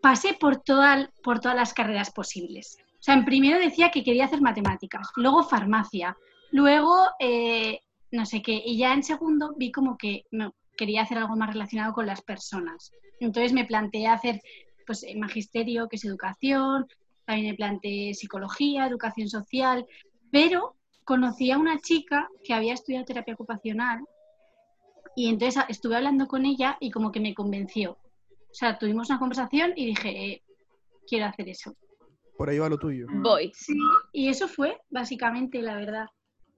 [0.00, 2.78] pasé por, toda- por todas las carreras posibles.
[3.00, 6.16] O sea, en primero decía que quería hacer matemáticas, luego farmacia,
[6.50, 11.18] luego eh, no sé qué, y ya en segundo vi como que me- quería hacer
[11.18, 12.90] algo más relacionado con las personas.
[13.20, 14.40] Entonces me planteé hacer
[14.86, 16.86] pues eh, magisterio, que es educación,
[17.24, 19.84] también me planteé psicología, educación social,
[20.30, 24.04] pero conocí a una chica que había estudiado terapia ocupacional
[25.14, 27.92] y entonces estuve hablando con ella y como que me convenció.
[27.92, 30.42] O sea, tuvimos una conversación y dije, eh,
[31.06, 31.74] quiero hacer eso.
[32.36, 33.06] Por ahí va lo tuyo.
[33.08, 33.52] Voy.
[33.54, 33.78] Sí,
[34.12, 36.06] y eso fue básicamente la verdad.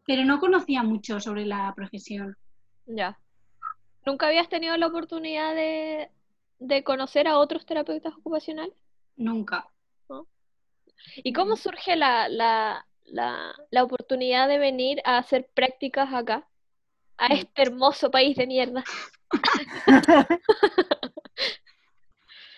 [0.07, 2.34] Pero no conocía mucho sobre la profesión.
[2.86, 3.20] Ya.
[4.07, 6.11] ¿Nunca habías tenido la oportunidad de,
[6.59, 8.74] de conocer a otros terapeutas ocupacionales?
[9.16, 9.68] Nunca.
[11.16, 16.47] ¿Y cómo surge la, la, la, la oportunidad de venir a hacer prácticas acá?
[17.17, 18.85] A este hermoso país de mierda.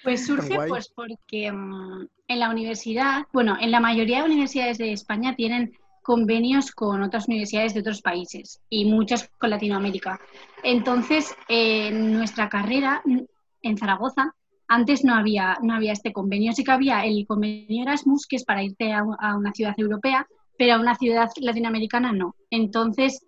[0.02, 4.92] Pues surge pues porque mm, en la universidad, bueno, en la mayoría de universidades de
[4.92, 5.72] España tienen
[6.02, 10.18] convenios con otras universidades de otros países y muchas con Latinoamérica.
[10.62, 13.20] Entonces, eh, en nuestra carrera mm,
[13.62, 14.34] en Zaragoza,
[14.68, 16.52] antes no había, no había este convenio.
[16.52, 20.26] Sí que había el convenio Erasmus, que es para irte a, a una ciudad europea,
[20.60, 22.36] pero a una ciudad latinoamericana no.
[22.50, 23.24] Entonces,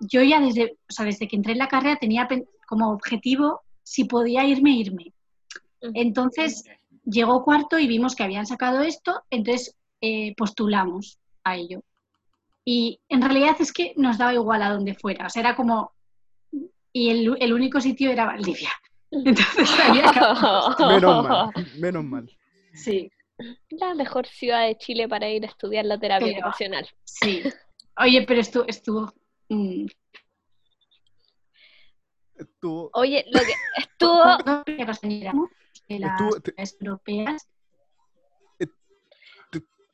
[0.00, 2.28] yo ya desde, o sea, desde que entré en la carrera tenía
[2.66, 5.14] como objetivo, si podía irme, irme.
[5.80, 6.64] Entonces,
[7.06, 11.80] llegó cuarto y vimos que habían sacado esto, entonces eh, postulamos a ello.
[12.66, 15.92] Y en realidad es que nos daba igual a donde fuera, o sea, era como...
[16.92, 18.72] Y el, el único sitio era Valdivia.
[19.10, 21.50] Entonces había que- Menos mal.
[21.80, 22.30] Menos mal.
[22.74, 23.10] Sí,
[23.70, 26.88] La mejor ciudad de Chile para ir a estudiar la terapia Pero- ocupacional.
[27.04, 27.42] sí.
[28.00, 28.64] Oye, pero estuvo...
[28.66, 29.12] estuvo
[29.48, 29.86] mm,
[32.36, 34.22] Estuvo, Oye, lo que estuvo...
[34.66, 35.02] de las
[36.20, 37.48] Estuvo- te- europeas.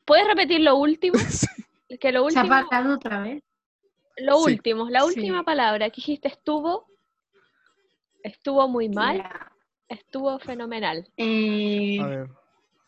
[0.05, 1.17] ¿Puedes repetir lo último?
[1.99, 3.43] Que lo Se ha último, parado otra vez.
[4.17, 4.51] lo Sí.
[4.53, 5.05] último, la Sí.
[5.07, 6.87] última palabra que dijiste estuvo,
[8.23, 9.23] estuvo muy mal,
[9.87, 11.07] estuvo fenomenal.
[11.15, 12.29] Eh, A ver,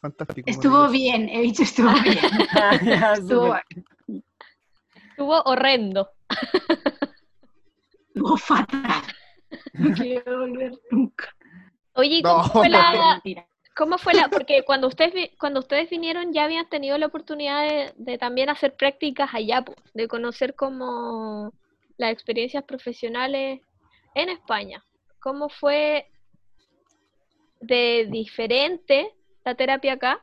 [0.02, 0.50] fantástico.
[0.50, 2.18] estuvo bien, he dicho estuvo bien.
[3.14, 3.56] Estuvo.
[5.12, 6.10] Estuvo horrendo.
[8.14, 9.04] estuvo fatal.
[9.74, 11.36] No quiero volver nunca.
[11.93, 12.30] Oye, ¿y No.
[12.41, 13.48] ¿cómo fue la, Mentira.
[13.76, 17.68] cómo fue la, porque cuando ustedes vi- cuando ustedes vinieron ya habían tenido la oportunidad
[17.68, 21.54] de, de también hacer prácticas allá, de conocer como
[21.98, 23.62] las experiencias profesionales
[24.14, 24.84] en España.
[25.20, 26.12] ¿Cómo fue
[27.60, 29.14] de diferente
[29.48, 30.20] la terapia acá?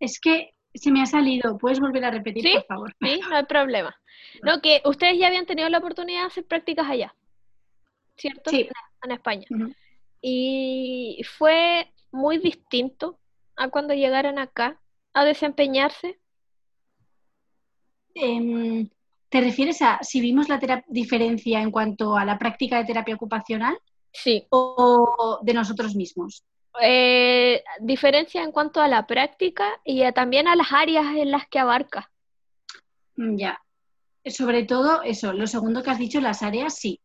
[0.00, 1.58] Es que se me ha salido.
[1.58, 2.52] ¿Puedes volver a repetir, ¿Sí?
[2.54, 2.96] por favor?
[3.00, 3.94] Sí, no hay problema.
[4.42, 7.14] No, que ustedes ya habían tenido la oportunidad de hacer prácticas allá,
[8.16, 8.50] ¿cierto?
[8.50, 8.68] Sí.
[9.02, 9.46] En España.
[10.20, 13.18] Y fue muy distinto
[13.56, 14.80] a cuando llegaron acá
[15.14, 16.18] a desempeñarse.
[18.14, 18.88] Em,
[19.28, 23.78] ¿Te refieres a si vimos la diferencia en cuanto a la práctica de terapia ocupacional
[24.12, 24.46] Sí.
[24.50, 26.44] o de nosotros mismos?
[26.80, 31.46] Eh, diferencia en cuanto a la práctica y a- también a las áreas en las
[31.48, 32.10] que abarca.
[33.16, 33.60] Mm, Ya.
[34.24, 37.00] Sobre todo eso, lo segundo que has dicho, las áreas, sí.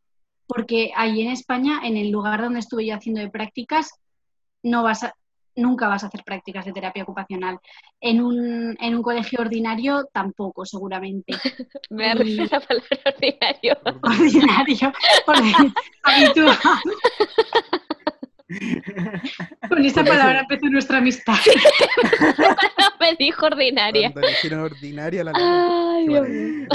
[0.45, 3.91] Porque ahí en España, en el lugar donde estuve yo haciendo de prácticas,
[4.61, 5.15] no vas a,
[5.55, 7.59] nunca vas a hacer prácticas de terapia ocupacional.
[8.01, 11.33] En un, en un colegio ordinario tampoco, seguramente.
[11.89, 12.17] Me Mm.
[12.19, 13.77] risa la palabra ordinario.
[14.01, 14.93] Ordinario,
[16.03, 16.57] habitual.
[19.69, 21.35] Con esa palabra empezó nuestra amistad.
[22.99, 24.11] Me dijo ordinaria.
[24.11, 25.31] Cuando dijeron ordinaria la.
[25.35, 26.67] Ay, Dios mío.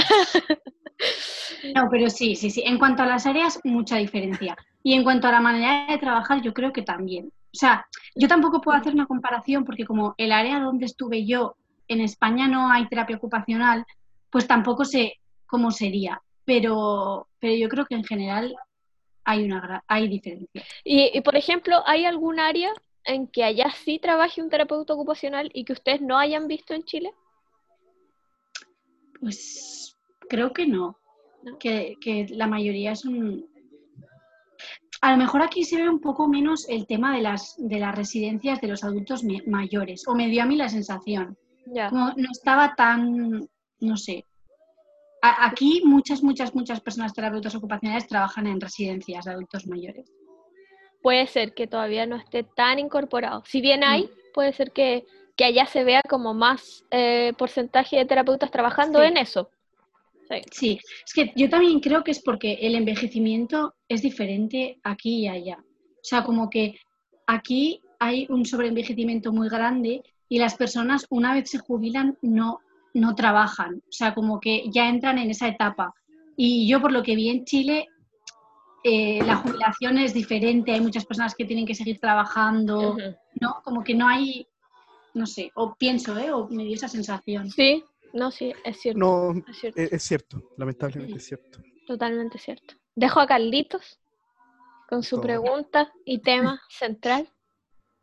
[1.75, 2.63] No, pero sí, sí, sí.
[2.65, 4.57] En cuanto a las áreas, mucha diferencia.
[4.83, 7.31] Y en cuanto a la manera de trabajar, yo creo que también.
[7.51, 7.85] O sea,
[8.15, 11.55] yo tampoco puedo hacer una comparación porque como el área donde estuve yo,
[11.87, 13.85] en España no hay terapia ocupacional,
[14.29, 16.21] pues tampoco sé cómo sería.
[16.45, 18.55] Pero, pero yo creo que en general
[19.23, 20.63] hay una hay diferencia.
[20.83, 22.71] Y, y, por ejemplo, ¿hay algún área
[23.03, 26.83] en que allá sí trabaje un terapeuta ocupacional y que ustedes no hayan visto en
[26.83, 27.11] Chile?
[29.19, 29.97] Pues
[30.29, 30.97] creo que no.
[31.43, 31.57] ¿No?
[31.57, 33.48] Que, que la mayoría son.
[35.01, 37.95] A lo mejor aquí se ve un poco menos el tema de las, de las
[37.95, 41.37] residencias de los adultos mayores, o me dio a mí la sensación.
[41.89, 43.47] Como no estaba tan,
[43.79, 44.25] no sé.
[45.21, 50.11] A- aquí muchas, muchas, muchas personas terapeutas ocupacionales trabajan en residencias de adultos mayores.
[51.01, 53.43] Puede ser que todavía no esté tan incorporado.
[53.45, 54.09] Si bien hay, Mm.
[54.33, 55.05] puede ser que,
[55.37, 59.05] que allá se vea como más eh, porcentaje de terapeutas trabajando Sí.
[59.07, 59.49] en eso.
[60.29, 60.41] Sí.
[60.51, 65.27] Sí, es que yo también creo que es porque el envejecimiento es diferente aquí y
[65.27, 65.57] allá.
[65.59, 66.75] O sea, como que
[67.27, 72.59] aquí hay un sobreenvejecimiento muy grande y las personas una vez se jubilan no,
[72.93, 73.77] no trabajan.
[73.77, 75.93] O sea, como que ya entran en esa etapa.
[76.37, 77.87] Y yo por lo que vi en Chile,
[78.83, 83.15] eh, la jubilación es diferente, hay muchas personas que tienen que seguir trabajando, Ujú.
[83.41, 83.61] ¿no?
[83.63, 84.47] Como que no hay,
[85.13, 86.31] no sé, o pienso, ¿eh?
[86.31, 87.49] O me dio esa sensación.
[87.49, 87.83] Sí,
[88.13, 88.99] no, sí, es cierto.
[88.99, 91.59] No, Es cierto, es, es cierto, lamentablemente es cierto.
[91.85, 92.75] totalmente cierto.
[92.95, 93.99] Dejo a Carlitos
[94.87, 95.23] con su Todo.
[95.23, 97.29] pregunta y tema central.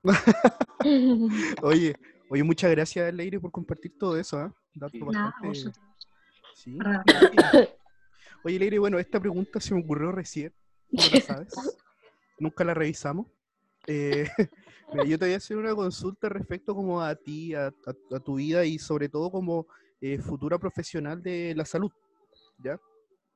[1.63, 1.95] Oye,
[2.29, 4.55] oye, muchas gracias, Leire, por compartir todo eso, ¿ah?
[4.75, 5.73] Dato bastante-.
[6.55, 6.79] Sí.
[8.45, 10.53] Oye, Leire, bueno, esta pregunta se me ocurrió recién,
[10.95, 11.79] ¿cómo la sabes?
[12.39, 13.27] Nunca la revisamos.
[13.87, 14.29] Eh,
[14.93, 18.21] mira, yo te voy a hacer una consulta respecto como a ti, a, a- a
[18.21, 19.67] tu vida y sobre todo como
[20.01, 21.91] eh, futura profesional de la salud,
[22.59, 22.79] ¿ya?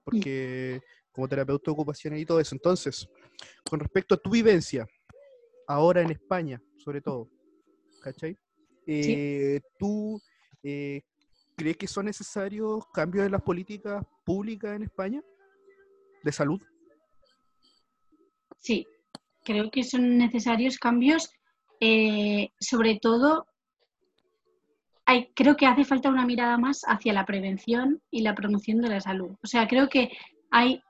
[0.04, 0.80] Porque
[1.12, 2.54] como terapeuta ocupacional y todo eso.
[2.54, 3.08] Entonces,
[3.68, 4.86] con respecto a tu vivencia,
[5.66, 7.28] ahora en España, sobre todo,
[8.02, 8.36] ¿cachai?
[8.86, 10.20] Eh, ¿Tú
[10.62, 11.02] eh,
[11.56, 15.22] crees que son necesarios cambios en las políticas públicas en España
[16.22, 16.60] de salud?
[18.58, 18.86] Sí,
[19.44, 21.30] creo que son necesarios cambios,
[21.80, 23.46] eh, sobre todo,
[25.10, 28.90] hay, creo que hace falta una mirada más hacia la prevención y la promoción de
[28.90, 29.32] la salud.
[29.42, 30.10] O sea, creo que
[30.52, 30.80] hay,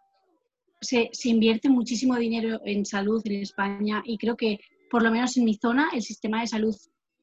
[0.81, 4.59] se, se invierte muchísimo dinero en salud en España y creo que,
[4.91, 6.77] por lo menos en mi zona, el sistema de salud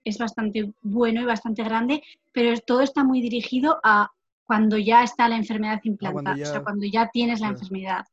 [0.04, 2.02] es bastante bueno y bastante grande,
[2.34, 4.10] pero todo está muy dirigido a
[4.46, 8.06] cuando ya está la enfermedad implantada, o sea, cuando ya tienes la enfermedad.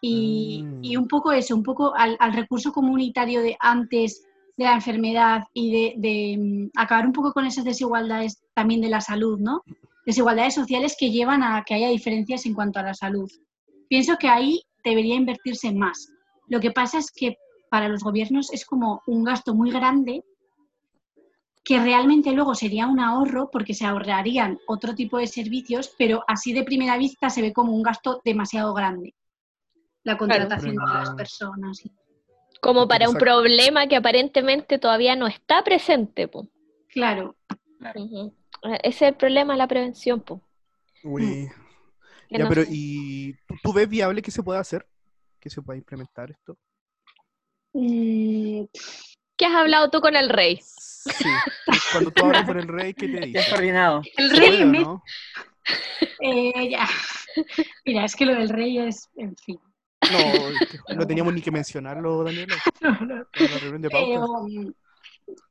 [0.00, 1.00] Y, y Mm.
[1.00, 4.22] un poco eso, un poco al, al recurso comunitario de antes
[4.56, 8.88] de la enfermedad y de, de, mm, acabar un poco con esas desigualdades también de
[8.88, 9.62] la salud, ¿no?
[10.06, 13.30] Desigualdades sociales que llevan a que haya diferencias en cuanto a la salud.
[13.88, 16.08] Pienso que ahí debería invertirse más.
[16.48, 17.36] Lo que pasa es que
[17.70, 20.22] para los gobiernos es como un gasto muy grande
[21.64, 26.52] que realmente luego sería un ahorro porque se ahorrarían otro tipo de servicios, pero así
[26.52, 29.14] de primera vista se ve como un gasto demasiado grande.
[30.04, 31.82] La contratación de las personas.
[32.60, 36.48] Como para un problema que aparentemente todavía no está presente, po.
[36.88, 37.36] Claro.
[37.94, 38.30] Eh,
[38.82, 40.40] Ese es el problema de la prevención, po.
[41.04, 41.48] Uy.
[42.28, 44.86] que Ya, no pero ¿y tú, tú ves viable que se pueda hacer?
[45.38, 46.56] ¿Que se pueda implementar esto?
[47.72, 48.64] Mm,
[49.36, 50.58] ¿Qué has hablado tú con el rey?
[50.62, 51.28] Sí.
[51.92, 53.50] Cuando tú hablas con el rey, ¿qué te Ya dice?
[53.50, 54.02] coordinado.
[54.16, 55.02] el ¿Se rey puede o me- no?
[56.20, 56.88] eh, ya.
[57.84, 59.60] Mira, es que lo del rey es, en fin.
[60.02, 60.16] No,
[60.96, 62.56] no teníamos ni que mencionarlo, Daniela.
[62.80, 63.26] No, no.
[63.80, 64.72] de mm,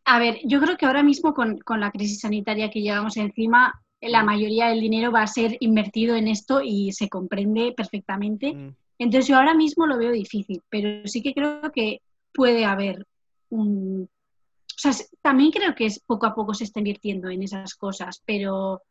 [0.05, 3.73] a ver, yo creo que ahora mismo con, con la crisis sanitaria que llevamos encima,
[4.01, 8.53] la mayoría del dinero va a ser invertido en esto y se comprende perfectamente.
[8.53, 8.69] Mm,
[8.99, 12.01] Entonces yo ahora mismo lo veo difícil, pero sí que creo que
[12.33, 13.05] puede haber
[13.49, 14.07] un...
[14.07, 14.91] O sea,
[15.21, 18.81] también creo que es poco a poco se está invirtiendo en esas cosas, pero,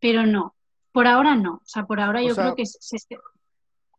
[0.00, 0.54] pero no.
[0.92, 1.54] Por ahora no.
[1.54, 3.18] O sea, por ahora O yo sea, creo que se, se-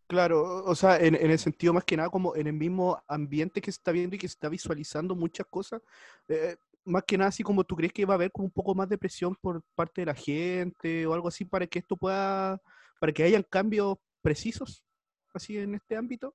[0.08, 3.60] Claro, o sea, en, en el sentido más que nada como en el mismo ambiente
[3.62, 5.82] que se está viendo y que se está visualizando muchas cosas,
[6.30, 6.56] eh,
[6.86, 8.88] más que nada así como tú crees que va a haber como un poco más
[8.88, 12.62] de presión por parte de la gente o algo así para que esto pueda,
[13.02, 14.82] para que hayan cambios precisos
[15.34, 16.34] así en este ámbito.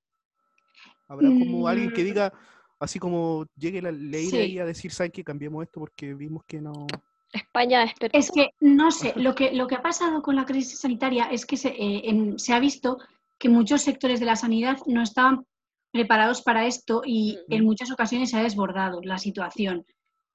[1.09, 2.07] ¿Habrá como alguien que Mm.
[2.07, 2.33] diga,
[2.79, 4.37] así como llegue la ley Sí.
[4.37, 6.87] ahí a decir, ¿saben que cambiemos esto porque vimos que no...
[7.33, 8.19] España despertó.
[8.19, 11.47] Es que no sé, lo que, lo que ha pasado con la crisis sanitaria es
[11.47, 12.99] que se, eh, en- se ha visto
[13.43, 15.45] que muchos sectores de la sanidad no estaban
[15.91, 19.85] preparados para esto y en muchas ocasiones se ha desbordado la situación,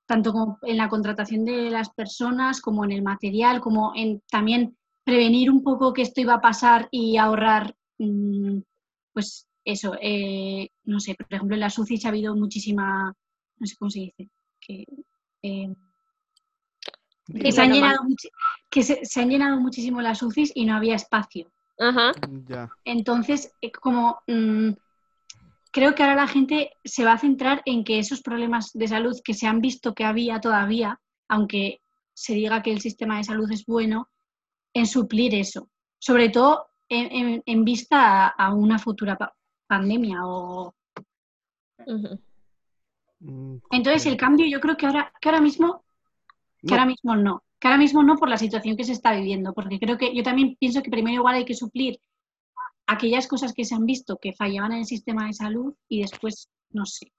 [0.05, 4.75] tanto como en la contratación de las personas, como en el material, como en también
[5.05, 8.57] prevenir un poco que esto iba a pasar y ahorrar, mm,
[9.13, 13.15] pues eso, eh, no sé, por ejemplo en las UCIs ha habido muchísima,
[13.57, 14.29] no sé cómo se dice,
[14.59, 14.83] que...
[15.43, 15.73] eh,
[17.25, 17.99] que Dilo se han llenado,
[18.69, 21.49] que se, se han llenado muchísimo las UCIs y no había espacio.
[21.79, 22.11] Ajá.
[22.47, 24.71] Ya, Entonces, eh, como mm,
[25.71, 29.15] creo que ahora la gente se va a centrar en que esos problemas de salud
[29.23, 31.81] que se han visto que había todavía, aunque
[32.13, 34.09] se diga que el sistema de salud es bueno,
[34.73, 35.69] en suplir eso.
[35.99, 39.35] Sobre todo en, en- en vista a, a una futura pa-
[39.67, 40.25] pandemia.
[40.25, 40.73] O...
[43.19, 45.83] mm, Entonces, el cambio yo creo que ahora, que ahora mismo
[46.61, 47.43] que No, ahora mismo no.
[47.59, 50.23] Que ahora mismo no por la situación que se está viviendo, porque creo que yo
[50.23, 51.99] también pienso que primero igual hay que suplir
[52.85, 56.49] aquellas cosas que se han visto que fallaban en el sistema de salud y después,
[56.71, 57.11] no sé,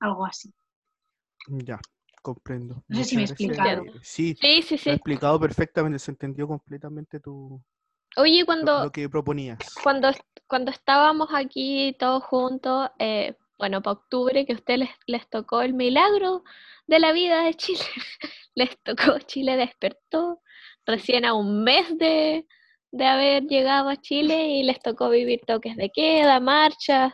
[0.00, 0.52] algo así.
[1.48, 1.78] ya,
[2.22, 2.82] comprendo.
[2.88, 3.68] No sé si me he explicado.
[3.68, 4.00] Gabriela.
[4.02, 4.90] Sí, Sí, sí, sí.
[4.90, 7.62] he explicado perfectamente, se entendió completamente tu,
[8.16, 9.58] Oye, lo, cuando, lo que proponías.
[9.82, 10.10] cuando,
[10.46, 15.62] cuando estábamos aquí todos juntos, eh, bueno, para octubre, que a ustedes les, les tocó
[15.62, 16.44] el milagro
[16.86, 17.84] de la vida de Chile,
[18.54, 20.40] les tocó Chile despertó,
[20.86, 22.46] recién a un mes de,
[22.90, 27.12] de haber llegado a Chile y les tocó vivir toques de queda, marchas,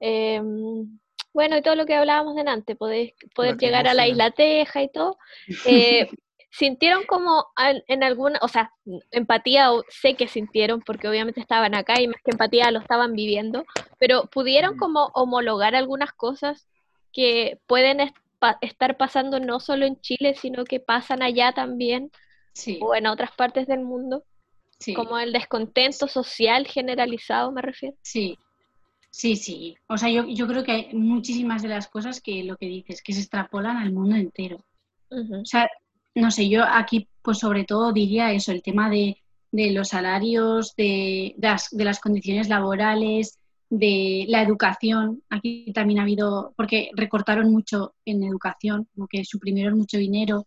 [0.00, 0.98] em,
[1.32, 4.08] bueno, y todo lo que hablábamos delante, poder, poder llegar a la.
[4.08, 5.16] Isla Teja y todo.
[5.66, 6.08] eh,
[6.50, 7.46] sintieron como
[7.86, 8.72] en alguna, o sea,
[9.10, 13.12] empatía o- sé que sintieron porque obviamente estaban acá y más que empatía lo estaban
[13.14, 13.64] viviendo,
[13.98, 16.66] pero pudieron como homologar algunas cosas
[17.12, 17.98] que pueden
[18.38, 22.10] pa- estar pasando no solo en Chile, sino que pasan allá también
[22.52, 24.24] Sí, o en otras partes del mundo,
[24.78, 27.96] sí, como el descontento social generalizado, me refiero.
[28.02, 28.36] sí,
[29.10, 29.76] sí, sí.
[29.88, 33.02] O sea, yo, yo creo que hay muchísimas de las cosas que lo que dices,
[33.02, 34.64] que se extrapolan al mundo entero.
[35.10, 35.68] O sea,
[36.14, 39.18] no sé, yo aquí pues sobre todo diría eso, el tema de,
[39.52, 43.38] de los salarios, de, las, de las condiciones laborales,
[43.68, 45.22] de la educación.
[45.30, 50.46] Aquí también ha habido, porque recortaron mucho en educación, como que suprimieron mucho dinero.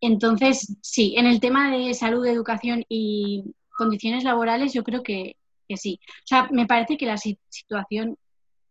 [0.00, 5.36] Entonces, sí, en el tema de salud, educación y condiciones laborales, yo creo que,
[5.68, 6.00] que sí.
[6.24, 8.16] O sea, me parece que la si- situación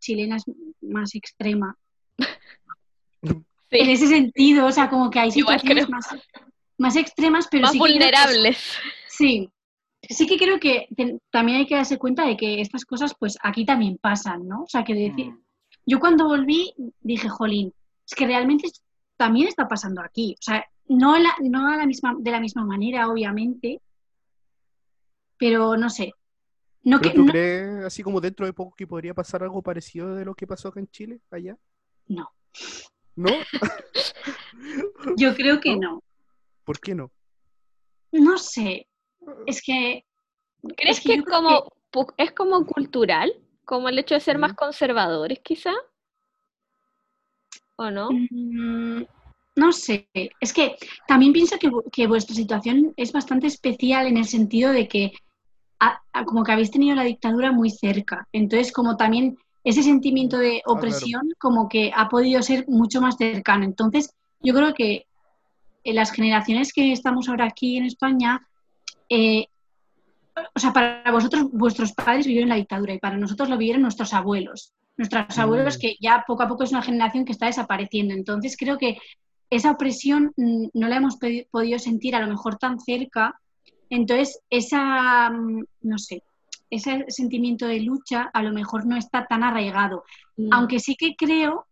[0.00, 0.44] chilena es
[0.80, 1.76] más extrema
[3.70, 6.06] en ese sentido, o sea, como que hay situaciones más,
[6.78, 8.58] más extremas, pero más sí que- vulnerables.
[9.08, 9.50] sí,
[10.08, 13.36] sí que creo que te- también hay que darse cuenta de que estas cosas, pues
[13.42, 14.62] aquí también pasan, ¿no?
[14.62, 15.42] O sea, que decir, Mm.
[15.86, 17.72] yo cuando volví dije, jolín,
[18.06, 18.68] es que realmente
[19.16, 22.64] también está pasando aquí, o sea, no, la, no a la misma, de la misma
[22.64, 23.80] manera, obviamente,
[25.36, 26.12] pero no sé.
[26.84, 29.60] No ¿Pero que, tú no, crees, así como dentro de poco, que podría pasar algo
[29.62, 31.56] parecido de lo que pasó acá en Chile, allá?
[32.06, 32.30] no,
[33.18, 33.30] ¿No?
[35.16, 35.80] yo creo que ¿No?
[35.94, 36.02] no.
[36.64, 37.10] ¿Por qué no?
[38.12, 38.86] No sé,
[39.46, 40.04] es que...
[40.76, 41.72] ¿Crees es que, creo como
[42.16, 43.32] es como cultural?
[43.64, 45.72] Como el hecho de ser más conservadores, quizá?
[47.76, 48.10] ¿O no?
[48.12, 49.02] Mm,
[49.56, 50.08] no sé,
[50.40, 50.76] es que
[51.08, 55.12] también pienso que, que vuestra situación es bastante especial en el sentido de que
[55.80, 58.28] a- a- como que habéis tenido la dictadura muy cerca.
[58.32, 59.36] Entonces, como también
[59.68, 60.78] ese sentimiento de claro.
[60.78, 63.64] opresión como que ha podido ser mucho más cercano.
[63.64, 65.06] Entonces, yo creo que
[65.84, 68.40] en las generaciones que estamos ahora aquí en España,
[69.08, 69.46] eh,
[70.54, 74.14] o sea, para vosotros, vuestros padres vivieron la dictadura y para nosotros lo vivieron nuestros
[74.14, 74.72] abuelos.
[74.96, 75.80] Nuestros abuelos Mm.
[75.80, 78.14] que ya poco a poco es una generación que está desapareciendo.
[78.14, 78.98] Entonces, creo que
[79.50, 81.18] esa opresión mm, no la hemos
[81.50, 83.38] podido sentir a lo mejor tan cerca.
[83.90, 86.22] Entonces, esa, mm, no sé,
[86.70, 90.04] ese sentimiento de lucha a lo mejor no está tan arraigado.
[90.36, 90.52] Mm.
[90.52, 91.66] Aunque sí que creo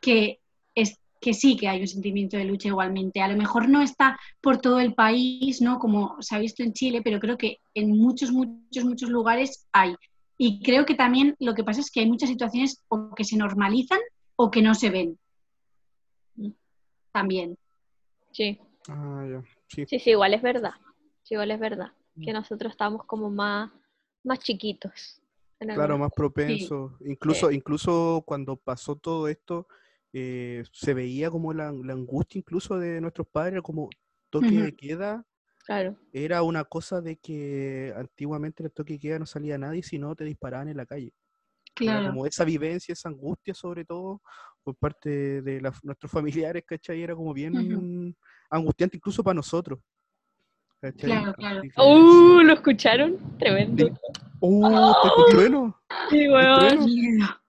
[0.00, 0.40] que,
[0.74, 3.20] es, que sí que hay un sentimiento de lucha igualmente.
[3.22, 5.78] A lo mejor no está por todo el país, ¿no?
[5.78, 9.94] Como se ha visto en Chile, pero creo que en muchos, muchos, muchos lugares hay.
[10.36, 13.36] Y creo que también lo que pasa es que hay muchas situaciones o que se
[13.36, 14.00] normalizan
[14.36, 15.18] o que no se ven.
[17.12, 17.56] También.
[18.32, 18.58] Sí,
[18.88, 19.40] Ah.
[19.68, 19.86] Sí.
[19.86, 20.72] sí, sí, igual es verdad.
[21.22, 21.92] Sí, igual es verdad.
[22.22, 22.34] Que Mm.
[22.34, 23.70] nosotros estamos como más,
[24.24, 25.20] más chiquitos.
[25.58, 26.98] Claro, más propenso.
[27.06, 29.66] Incluso, incluso cuando pasó todo esto,
[30.12, 33.88] eh, se veía como la, la angustia incluso de nuestros padres, como
[34.30, 35.24] toque de queda.
[35.64, 35.96] Claro.
[36.12, 40.14] Era una cosa de que antiguamente en el toque de queda no salía nadie, sino
[40.14, 41.12] te disparaban en la calle.
[41.80, 42.10] Era Claro.
[42.10, 44.20] como esa vivencia, esa angustia sobre todo
[44.62, 47.02] por parte de la- nuestros familiares, ¿cachai?
[47.02, 48.16] Era como bien
[48.50, 49.80] angustiante incluso para nosotros.
[50.92, 51.10] ¿Cachai?
[51.10, 51.62] Claro, claro.
[51.78, 52.40] ¡Uh!
[52.42, 53.16] ¿Lo escucharon?
[53.38, 53.88] Tremendo.
[54.40, 54.92] ¡Oh!
[54.92, 55.80] ¿Está con trueno?
[56.10, 56.88] Sí, ¿Hay weón.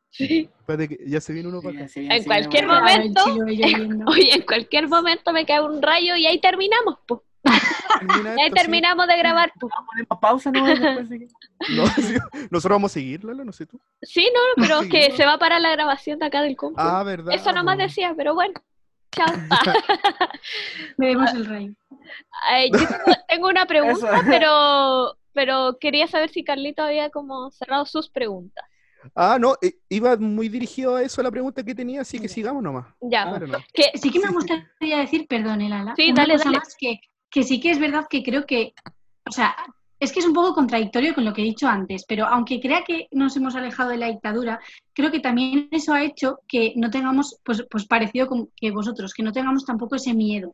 [0.10, 0.50] Sí.
[0.60, 1.88] Espérate que ya se viene uno para acá.
[1.90, 2.82] sí, En sí, cualquier bueno.
[2.82, 3.24] Momento-.
[4.12, 7.20] Oye, en cualquier momento me cae un rayo y ahí terminamos, pues.
[8.00, 8.62] Termina Y ahí esto, sí.
[8.62, 9.74] terminamos de grabar, pues.
[9.86, 10.66] Ponemos pausa, ¿no?
[11.76, 12.16] No, sí,
[12.52, 13.80] nosotros vamos a seguir, Lala, no sé tú.
[14.02, 16.80] Sí, no, pero Sí, que se va para la grabación de acá del compu.
[16.80, 17.34] Ah, verdad.
[17.34, 17.84] Eso nomás po.
[17.84, 18.54] decía, pero bueno.
[19.16, 19.34] Chao.
[20.98, 21.74] Bebemos el rayo.
[22.50, 24.26] Ay, yo tengo- tengo una pregunta, Eso.
[24.28, 28.66] pero, pero quería saber si Carlito había como cerrado sus preguntas.
[29.14, 32.64] Ah, no, eh, iba muy dirigido a eso la pregunta que tenía, así que sigamos
[32.64, 32.88] nomás.
[33.02, 33.24] Ya.
[33.24, 33.30] Ah.
[33.30, 33.58] Claro, no.
[33.74, 36.58] que- Sí que me gustaría decir, perdón, Elala, Sí, una dale, cosa dale.
[36.58, 37.00] más que,
[37.30, 38.74] que sí que es verdad que creo que,
[39.28, 39.56] o sea,
[40.00, 42.84] es que es un poco contradictorio con lo que he dicho antes, pero aunque crea
[42.84, 44.60] que nos hemos alejado de la dictadura,
[44.94, 49.14] creo que también eso ha hecho que no tengamos, pues, pues parecido con que vosotros,
[49.14, 50.54] que no tengamos tampoco ese miedo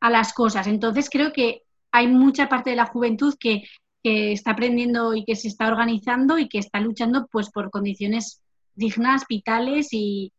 [0.00, 0.66] a las cosas.
[0.66, 1.62] Entonces creo que
[1.92, 3.62] hay mucha parte de la juventud que,
[4.02, 8.42] que está aprendiendo y que se está organizando y que está luchando pues por condiciones
[8.74, 10.32] dignas, vitales y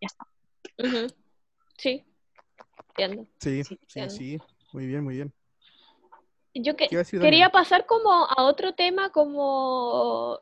[0.00, 0.26] ya está.
[1.78, 2.04] Sí,
[2.90, 3.26] entiendo.
[3.38, 4.38] Sí, Sí, sí, sí.
[4.72, 5.32] Muy bien, muy bien.
[6.54, 10.40] Yo que, ¿Qué iba a decir quería pasar como a otro tema, como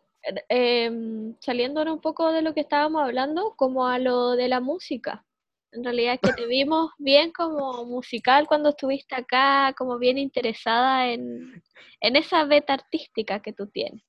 [0.48, 5.24] em, saliendo un poco de lo que estábamos hablando, como a lo de la música.
[5.72, 11.62] En realidad que te vimos bien como musical cuando estuviste acá, como bien interesada en,
[12.00, 14.02] en esa beta artística que tú tienes.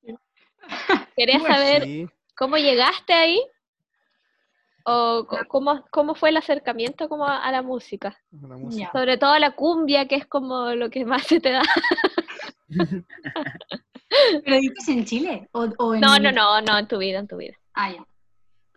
[1.15, 3.41] Quería Bueno, saber Sí, cómo llegaste ahí
[4.89, 8.17] o cómo, cómo fue el acercamiento como a, a la música.
[8.31, 8.85] la música.
[8.85, 8.91] Ya.
[8.91, 11.61] Sobre todo la cumbia, que es como lo que más se te da.
[14.43, 15.47] ¿Pero dices en Chile?
[15.51, 16.01] O, o en...
[16.01, 17.55] No, no, no, no, en tu vida, en tu vida.
[17.73, 18.05] Ah, ya.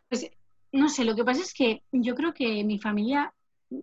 [0.08, 0.30] Pues
[0.72, 3.32] no sé, lo que pasa es que yo creo que mi familia,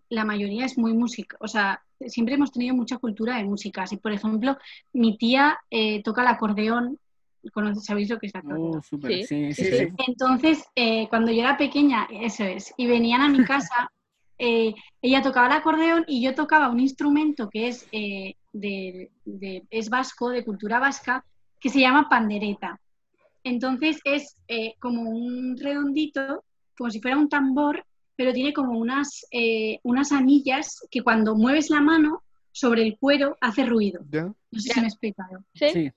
[0.09, 3.83] la mayoría es muy música, o sea, siempre hemos tenido mucha cultura de música.
[3.83, 4.57] Así, por ejemplo,
[4.93, 6.99] mi tía eh, toca el acordeón,
[7.53, 8.77] ¿conoces- ¿sabéis lo que es el acordeón?
[8.77, 9.85] Oh, súper, Sí, sí, sí, sí, sí.
[9.85, 9.93] sí.
[10.07, 13.91] Entonces, eh, cuando yo era pequeña, eso es, y venían a mi casa,
[14.37, 19.63] eh, ella tocaba el acordeón y yo tocaba un instrumento que es, eh, de, de-
[19.69, 21.23] es vasco, de cultura vasca,
[21.59, 22.79] que se llama pandereta.
[23.43, 26.43] Entonces es eh, como un redondito,
[26.77, 27.83] como si fuera un tambor,
[28.15, 33.37] pero tiene como unas, eh, unas anillas que cuando mueves la mano sobre el cuero
[33.39, 34.01] hace ruido.
[34.09, 34.23] ¿Ya?
[34.51, 34.73] No sé Ya.
[34.73, 35.43] si me he explicado.
[35.53, 35.91] ¿Sí?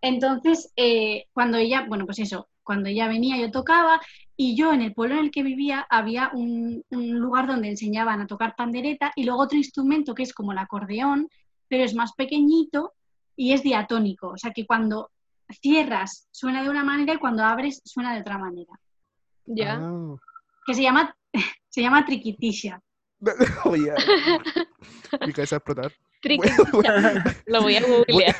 [0.00, 4.00] Entonces, eh, cuando ella, bueno, pues eso, cuando ella venía yo tocaba
[4.36, 8.20] y yo en el pueblo en el que vivía había un, un lugar donde enseñaban
[8.20, 11.28] a tocar pandereta y luego otro instrumento que es como el acordeón,
[11.68, 12.92] pero es más pequeñito
[13.36, 15.10] y es diatónico, o sea que cuando
[15.62, 18.72] cierras suena de una manera y cuando abres suena de otra manera,
[19.46, 19.78] Ya.
[19.80, 20.16] Ah.
[20.66, 21.16] que se llama,
[21.68, 22.80] se llama triquitisha.
[23.64, 23.94] Oye,
[25.26, 25.92] mi cabeza a explotar.
[26.72, 28.36] Bueno, Lo voy a googlear.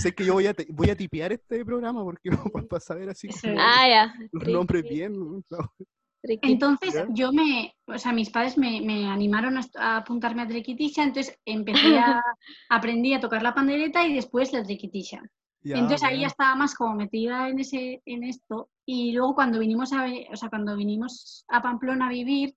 [0.00, 2.30] sé que yo voy a, voy a tipear este programa porque
[2.70, 3.54] para saber así como.
[3.58, 4.14] Ah, ya.
[4.32, 5.12] los Triqui- nombres bien.
[5.18, 5.42] ¿no?
[6.22, 7.06] Entonces ¿Ya?
[7.10, 11.98] yo me, o sea, mis padres me, me animaron a, apuntarme a triquitisha, entonces empecé
[11.98, 12.22] a,
[12.68, 15.22] aprendí a tocar la pandereta y después la triquitisha.
[15.62, 18.70] Ya, Entonces ahí ya estaba más como metida en ese, en esto.
[18.86, 22.54] Y luego cuando vinimos a, o sea, cuando vinimos a Pamplona a vivir,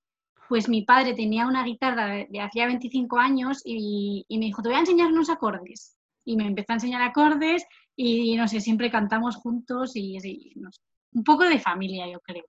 [0.50, 4.62] pues mi padre tenía una guitarra de, de hacía 25 años y, y me dijo,
[4.62, 5.96] te voy a enseñar unos acordes.
[6.26, 7.66] Y me empezó a enseñar acordes
[7.96, 10.82] y no sé, siempre cantamos juntos y, y no sé,
[11.14, 12.46] un poco de familia, yo creo.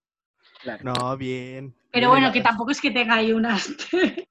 [0.60, 0.84] Claro.
[0.84, 1.74] No, bien.
[1.90, 3.68] Pero Bien, bueno, que tampoco es que tenga ahí unas...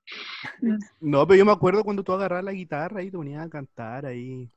[0.62, 0.88] No sé.
[1.00, 4.06] No, pero yo me acuerdo cuando tú agarrabas la guitarra y te ponías a cantar
[4.06, 4.50] ahí.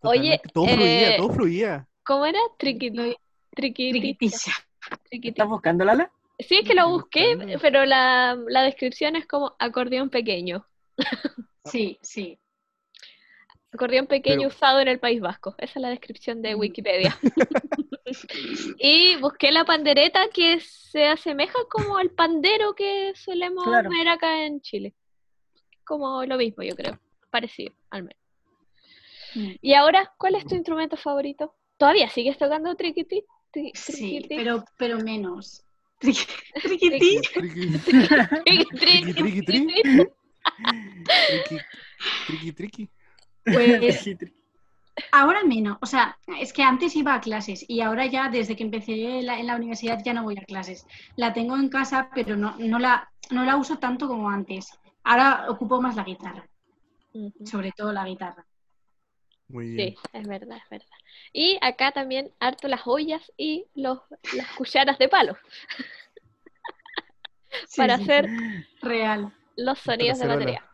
[0.00, 1.88] Oye, todo fluía, eh, todo fluía.
[2.04, 2.38] ¿Cómo era?
[2.58, 4.52] Triqui, Triquitilla.
[5.08, 5.28] triquitita.
[5.28, 6.10] ¿Estás buscando, Lala?
[6.38, 10.66] Sí, es que lo busqué, pero la, la descripción es como acordeón pequeño.
[11.66, 12.38] Sí, sí.
[13.72, 15.54] Acordeón pequeño Pero- usado en el País Vasco.
[15.56, 16.58] Esa es la descripción de Mm.
[16.60, 17.18] Wikipedia.
[18.78, 23.88] y busqué la pandereta que se asemeja como al pandero que solemos Claro.
[23.90, 24.94] ver acá en Chile.
[25.84, 27.00] Como lo mismo, yo creo.
[27.30, 28.22] Parecido, al menos.
[29.34, 29.52] Mm.
[29.62, 31.54] Y ahora, ¿cuál es tu instrumento favorito?
[31.78, 33.24] ¿Todavía sigues tocando triquiti?
[33.52, 35.63] Tri- Sí, pero, pero menos.
[36.04, 36.26] Triqui-
[36.62, 37.20] Triquití.
[37.34, 39.72] Triqui, Triqui, triqui, triqui, triqui.
[39.72, 40.06] triqui.
[41.26, 41.58] triqui,
[42.26, 42.88] triqui, triqui.
[43.44, 44.08] Pues
[45.10, 45.78] ahora menos.
[45.80, 49.38] O sea, es que antes iba a clases y ahora ya, desde que empecé la-
[49.40, 50.86] en la universidad, ya no voy a clases.
[51.16, 54.68] La tengo en casa, pero no, no, la, no la uso tanto como antes.
[55.02, 56.46] Ahora ocupo más la guitarra,
[57.44, 58.44] sobre todo la guitarra.
[59.54, 59.90] Muy bien.
[59.90, 60.96] Sí, es verdad, es verdad.
[61.32, 64.00] Y acá también harto las ollas y los,
[64.36, 65.36] las cucharas de palo
[67.68, 68.28] Sí, para sí, hacer
[68.82, 69.32] Real.
[69.56, 70.64] los sonidos de batería.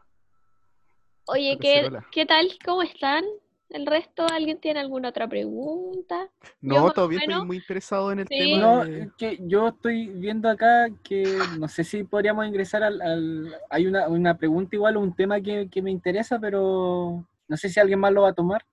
[1.26, 1.90] Oye, ¿qué.
[2.10, 2.48] ¿qué tal?
[2.64, 3.22] ¿Cómo están?
[3.68, 4.24] ¿El resto?
[4.32, 6.30] ¿Alguien tiene alguna otra pregunta?
[6.62, 8.38] No, todavía estoy muy interesado en el Sí.
[8.38, 8.58] tema.
[8.58, 13.00] No, de- es que yo estoy viendo acá que no sé si podríamos ingresar al...
[13.02, 17.68] al- hay una, una pregunta igual, un tema que, que me interesa, pero no sé
[17.68, 18.64] si alguien más lo va a tomar.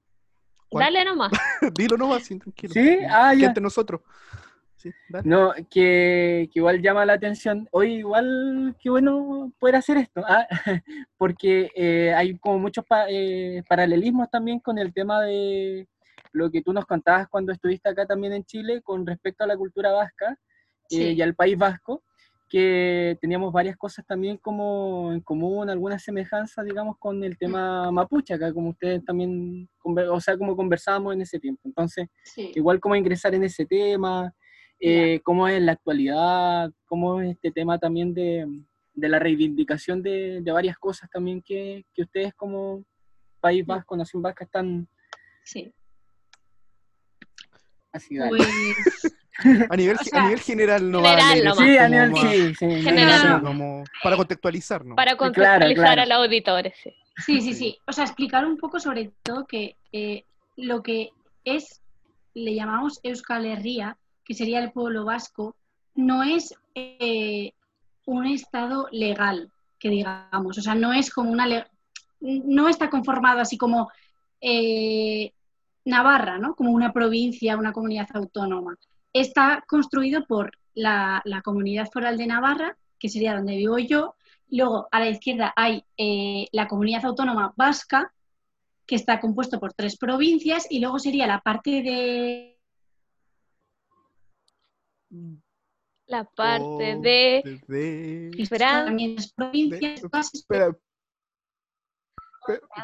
[0.70, 0.86] ¿Cuál?
[0.86, 1.32] Dale nomás.
[1.76, 2.74] Dilo nomás, sí, tranquilo.
[2.74, 3.00] ¿Sí?
[3.10, 3.48] Ah, ya.
[3.48, 4.02] entre nosotros.
[4.76, 5.28] Sí, dale.
[5.28, 7.68] No, que, que igual llama la atención.
[7.72, 10.46] Oye, igual qué bueno poder hacer esto, ah,
[11.18, 15.88] porque eh, hay como muchos pa- eh, paralelismos también con el tema de
[16.34, 19.58] lo que tú nos contabas cuando estuviste acá también en Chile con respecto a la
[19.58, 20.38] cultura vasca
[20.92, 22.04] eh, y al País Vasco,
[22.50, 28.34] que teníamos varias cosas también como en común, algunas semejanzas, digamos, con el tema mapuche,
[28.34, 31.62] acá como ustedes también, o sea, como conversábamos en ese tiempo.
[31.66, 32.52] Entonces, Sí.
[32.56, 34.34] igual cómo ingresar en ese tema,
[34.80, 38.46] eh, cómo es la actualidad, cómo es este tema también de,
[38.94, 42.84] de la reivindicación de, de varias cosas también que, que ustedes como
[43.42, 44.88] País Vasco, Nación Vasca, están
[45.44, 45.74] sí.
[47.92, 48.16] así.
[48.18, 48.30] dale.
[48.38, 49.17] Pues,
[49.70, 51.90] A nivel, O sea, a nivel general no general va a leer eso sí, a
[51.90, 53.42] nivel, más- sí, sí, General.
[53.44, 54.96] como para contextualizar, ¿no?
[54.96, 56.02] Para claro, contextualizar claro.
[56.02, 56.74] a los auditores.
[56.84, 56.94] sí.
[57.26, 57.78] Sí, sí, sí.
[57.88, 60.24] O sea, explicar un poco sobre todo que eh,
[60.56, 61.10] lo que
[61.44, 61.82] es,
[62.36, 65.56] le llamamos Euskal Herria, que sería el pueblo vasco,
[65.96, 67.54] no es eh,
[68.06, 70.58] un estado legal, que digamos.
[70.58, 71.48] O sea, no es como una...
[71.48, 71.66] le-
[72.22, 73.90] No está conformado así como
[74.42, 75.32] eh,
[75.86, 76.54] Navarra, ¿no?
[76.56, 78.76] Como una provincia, una comunidad autónoma.
[79.20, 84.16] Está construido por la, la comunidad foral de Navarra, que sería donde vivo yo,
[84.50, 88.14] Luego, a la izquierda hay eh, la comunidad autónoma vasca,
[88.86, 92.58] que está compuesto por tres provincias, y luego sería la parte de...
[96.06, 97.62] La parte Oh, de...
[97.68, 98.48] de-
[98.86, 100.78] también es provincias de- vascas, Espera.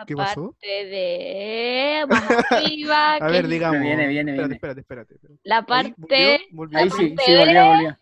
[0.07, 0.51] ¿Qué pasó?
[0.51, 2.05] parte de...
[2.07, 3.81] Más arriba, A que ver, digamos.
[3.81, 4.55] Viene, viene, espérate, viene.
[4.55, 5.39] espérate, espérate, espérate.
[5.43, 5.95] la Ahí, parte...
[5.97, 6.79] volvió, volvió.
[6.79, 7.97] Ahí La sí, sí, de- volvió, volvió.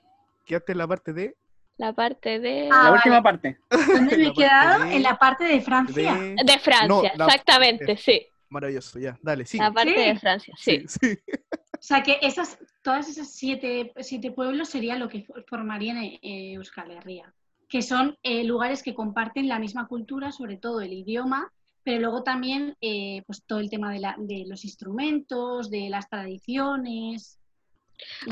[0.46, 1.36] Quedaste en la parte de.
[1.78, 2.70] La parte de...
[2.72, 3.58] Ah, La última parte.
[3.70, 4.84] ¿Dónde me he quedado?
[4.86, 6.14] de- En la parte de Francia.
[6.16, 6.36] de...
[6.44, 8.28] De Francia, No, la- exactamente, sí.
[8.50, 9.58] Maravilloso, ya, dale, sí.
[9.58, 10.00] La parte Sí.
[10.10, 10.84] de Francia, sí.
[10.88, 11.20] Sí, sí.
[11.74, 16.20] O sea que esas, todas esas siete, siete pueblos sería lo que formarían eh,
[16.54, 17.34] Euskal Herria,
[17.72, 21.52] que son eh, lugares que comparten la misma cultura, sobre todo el idioma,
[21.84, 26.10] pero luego también eh, pues todo el tema de, la- de los instrumentos, de las
[26.10, 27.40] tradiciones.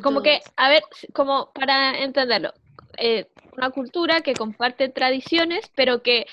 [0.03, 0.51] Como que, eso.
[0.57, 0.83] a ver,
[1.13, 2.53] como para entenderlo,
[2.97, 3.27] eh,
[3.57, 6.27] una cultura que comparte tradiciones, pero que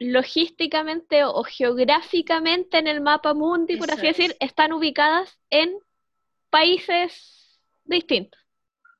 [0.00, 4.36] logísticamente o geográficamente en el mapa mundi, por Eso así decir, es.
[4.40, 5.72] están ubicadas en
[6.50, 8.40] países distintos.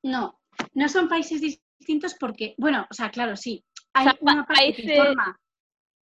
[0.02, 0.38] No,
[0.74, 1.71] no son países distintos
[2.18, 3.64] porque, bueno, o sea, claro, sí.
[3.92, 5.38] Hay sea, una parte que países- forma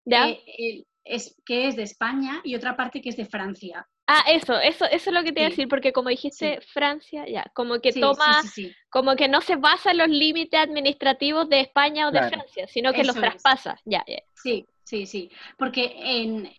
[0.05, 0.29] ¿Ya?
[0.29, 3.87] el- es, que es de España y otra parte que es de Francia.
[4.07, 7.27] Ah, eso, eso, eso es lo que te iba a decir, porque como dijiste Francia,
[7.29, 8.75] ya, como que Sí, toma, sí, sí.
[8.91, 12.37] como que no se basa en los límites administrativos de España o de Claro.
[12.37, 13.21] Francia, sino que los es.
[13.23, 14.19] traspasa, ya, ya.
[14.35, 15.31] Sí, sí, sí.
[15.59, 16.51] Porque en,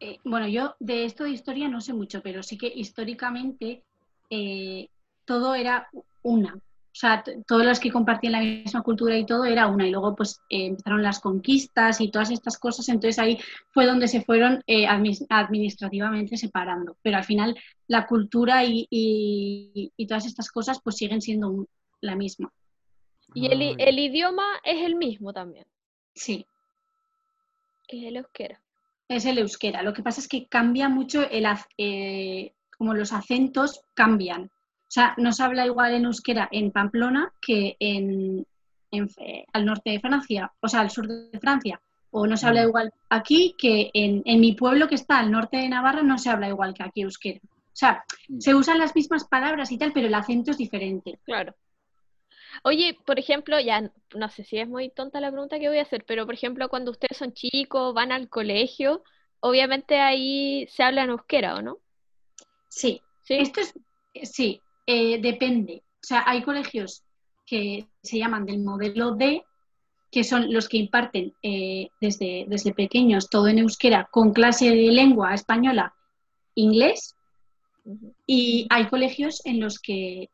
[0.00, 3.84] eh, bueno, yo de esto de historia no sé mucho, pero sí que históricamente
[4.30, 4.88] eh,
[5.24, 5.88] todo era
[6.22, 6.58] una.
[6.98, 9.86] O sea, todos los que compartían la misma cultura y todo era una.
[9.86, 12.88] Y luego, pues, eh, empezaron las conquistas y todas estas cosas.
[12.88, 13.38] Entonces ahí
[13.70, 16.96] fue donde se fueron eh, administrativamente separando.
[17.00, 21.68] Pero al final, la cultura y, y- y todas estas cosas, pues, siguen siendo un-
[22.00, 22.50] la misma.
[23.32, 25.66] Y el, el idioma es el mismo también,
[26.16, 26.46] Sí.
[27.86, 28.60] es el euskera.
[29.08, 29.82] Es el euskera.
[29.84, 34.50] Lo que pasa es que cambia mucho el, ac- eh, como los acentos cambian.
[34.88, 38.46] O sea, no se habla igual en euskera en Pamplona que en,
[39.52, 41.78] al norte de Francia, o sea, al sur de Francia.
[42.10, 42.68] O no se habla Mm.
[42.68, 46.30] igual aquí que en, en mi pueblo que está al norte de Navarra no se
[46.30, 47.38] habla igual que aquí euskera.
[47.44, 48.40] O sea, Mm.
[48.40, 51.18] se usan las mismas palabras y tal, pero el acento es diferente.
[51.24, 51.54] Claro.
[52.64, 55.82] Oye, por ejemplo, ya no sé si es muy tonta la pregunta que voy a
[55.82, 59.04] hacer, pero por ejemplo, cuando ustedes son chicos, van al colegio,
[59.40, 61.76] obviamente ahí se habla en euskera, ¿o no?
[62.68, 63.34] Sí, Sí.
[63.34, 63.74] Esto es,
[64.32, 65.82] sí, eh, depende.
[66.02, 67.04] O sea, hay colegios
[67.44, 69.44] que se llaman del modelo D,
[70.10, 74.90] que son los que imparten eh, desde, desde pequeños todo en euskera con clase de
[74.90, 75.94] lengua española,
[76.54, 77.14] inglés,
[78.26, 80.30] y hay colegios en los que,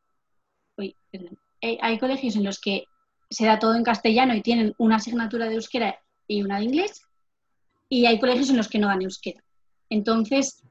[0.76, 1.36] uy, perdón.
[1.60, 2.84] Eh, hay colegios en los que
[3.30, 5.98] se da todo en castellano y tienen una asignatura de euskera
[6.28, 7.02] y una de inglés,
[7.88, 9.42] y hay colegios en los que no dan euskera.
[9.90, 10.62] Entonces,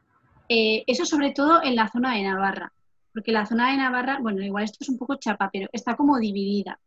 [0.48, 2.72] eh, eso sobre todo en la zona de Navarra,
[3.14, 6.18] porque la zona de Navarra, bueno, igual esto es un poco chapa, pero está como
[6.20, 6.80] dividida.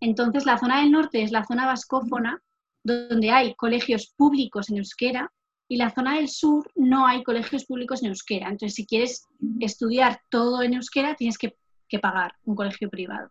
[0.00, 2.42] Entonces, la zona del norte es la zona vascófona,
[2.82, 5.32] donde hay colegios públicos en euskera,
[5.66, 8.46] y la zona del sur no hay colegios públicos en euskera.
[8.48, 9.26] Entonces, si quieres
[9.60, 11.56] estudiar todo en euskera, tienes que,
[11.88, 13.30] que pagar un colegio privado.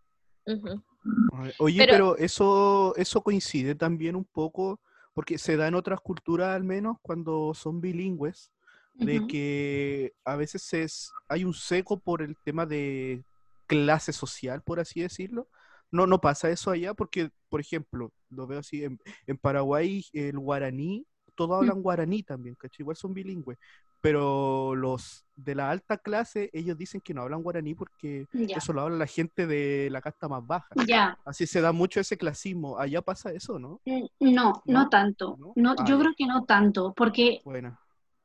[1.59, 4.79] Oye, Pero- pero, eso, eso coincide también un poco,
[5.13, 8.51] porque se da en otras culturas al menos cuando son bilingües,
[8.93, 13.23] de que a veces es, hay un seco por el tema de
[13.67, 15.47] clase social, por así decirlo.
[15.91, 20.39] No, no pasa eso allá porque, por ejemplo, lo veo así, en, en Paraguay el
[20.39, 22.83] guaraní, todos hablan guaraní también, ¿cachai?
[22.83, 23.57] Igual son bilingües,
[24.01, 28.57] pero los de la alta clase, ellos dicen que no hablan guaraní porque Ya.
[28.57, 30.75] eso lo habla la gente de la casta más baja.
[31.25, 32.77] Así se da mucho ese clasismo.
[32.77, 33.79] Allá pasa eso, ¿no?
[33.85, 34.89] Mm, no, no ¿No?
[34.89, 35.37] tanto.
[35.39, 35.53] ¿No?
[35.55, 37.77] No, Ah, yo creo que no tanto, porque Bueno.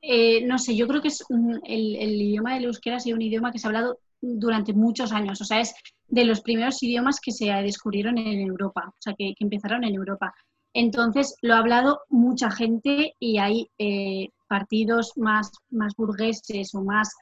[0.03, 3.17] Eh, no sé, yo creo que es un- el, el idioma del euskera ha sido
[3.17, 5.75] un idioma que se ha hablado durante muchos años, o sea, es
[6.09, 9.95] de los primeros idiomas que se descubrieron en Europa, o sea, que, que empezaron en
[9.95, 10.35] Europa.
[10.75, 17.15] Entonces, lo ha hablado mucha gente y hay eh, partidos más, más burgueses o más,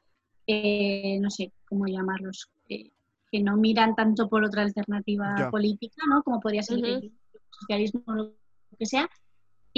[0.47, 2.91] eh, no sé cómo llamarlos, eh,
[3.31, 5.51] que no miran tanto por otra alternativa Ya.
[5.51, 6.23] política, ¿no?
[6.23, 7.13] Como podría ser el
[7.51, 8.33] socialismo o lo
[8.79, 9.09] que sea,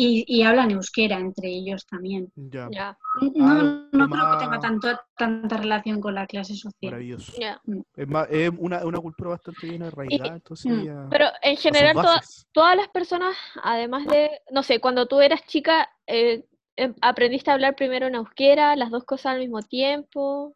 [0.00, 2.30] y, y hablan euskera entre ellos también.
[2.36, 6.92] Ya, Ya, No, Ah, no creo que tenga tanto, tanta relación con la clase social.
[6.92, 7.32] maravilloso.
[7.40, 7.60] ya.
[7.96, 11.94] Es, más, es una, una cultura bastante bien arraigada, entonces mm, ya- Pero en general,
[11.94, 12.20] toda-
[12.52, 16.44] todas las personas, además de, no sé, cuando tú eras chica, eh,
[16.76, 20.54] em- aprendiste a hablar primero en euskera, las dos cosas al mismo tiempo.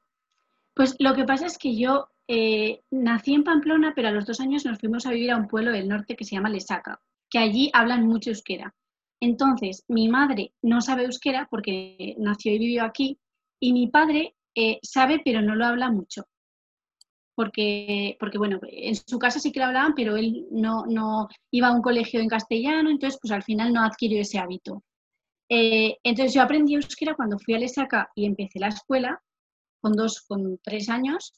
[0.74, 4.38] Pues lo que pasa es que yo eh, nací en Pamplona, pero a los dos
[4.38, 7.38] años nos fuimos a vivir a un pueblo del norte que se llama Lesaca, que
[7.40, 8.72] allí hablan mucho euskera.
[9.22, 13.20] Entonces, mi madre no sabe euskera porque nació y vivió aquí,
[13.60, 16.24] y mi padre eh, sabe, pero no lo habla mucho.
[17.36, 21.68] Porque, porque, bueno, en su casa sí que lo hablaban, pero él no, no iba
[21.68, 24.82] a un colegio en castellano, entonces, pues al final no adquirió ese hábito.
[25.48, 29.22] Eh, entonces, yo aprendí euskera cuando fui a Lesaca y empecé la escuela,
[29.80, 31.32] con dos, con tres años,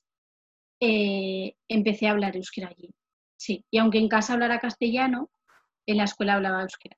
[0.80, 2.88] eh, empecé a hablar euskera allí.
[3.36, 5.28] Sí, y aunque en casa hablara castellano,
[5.86, 6.96] en la escuela hablaba euskera.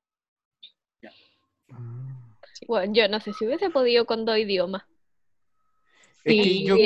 [2.67, 4.83] Bueno, yo no sé si hubiese podido con dos idiomas.
[6.25, 6.77] Es que Sí, yo,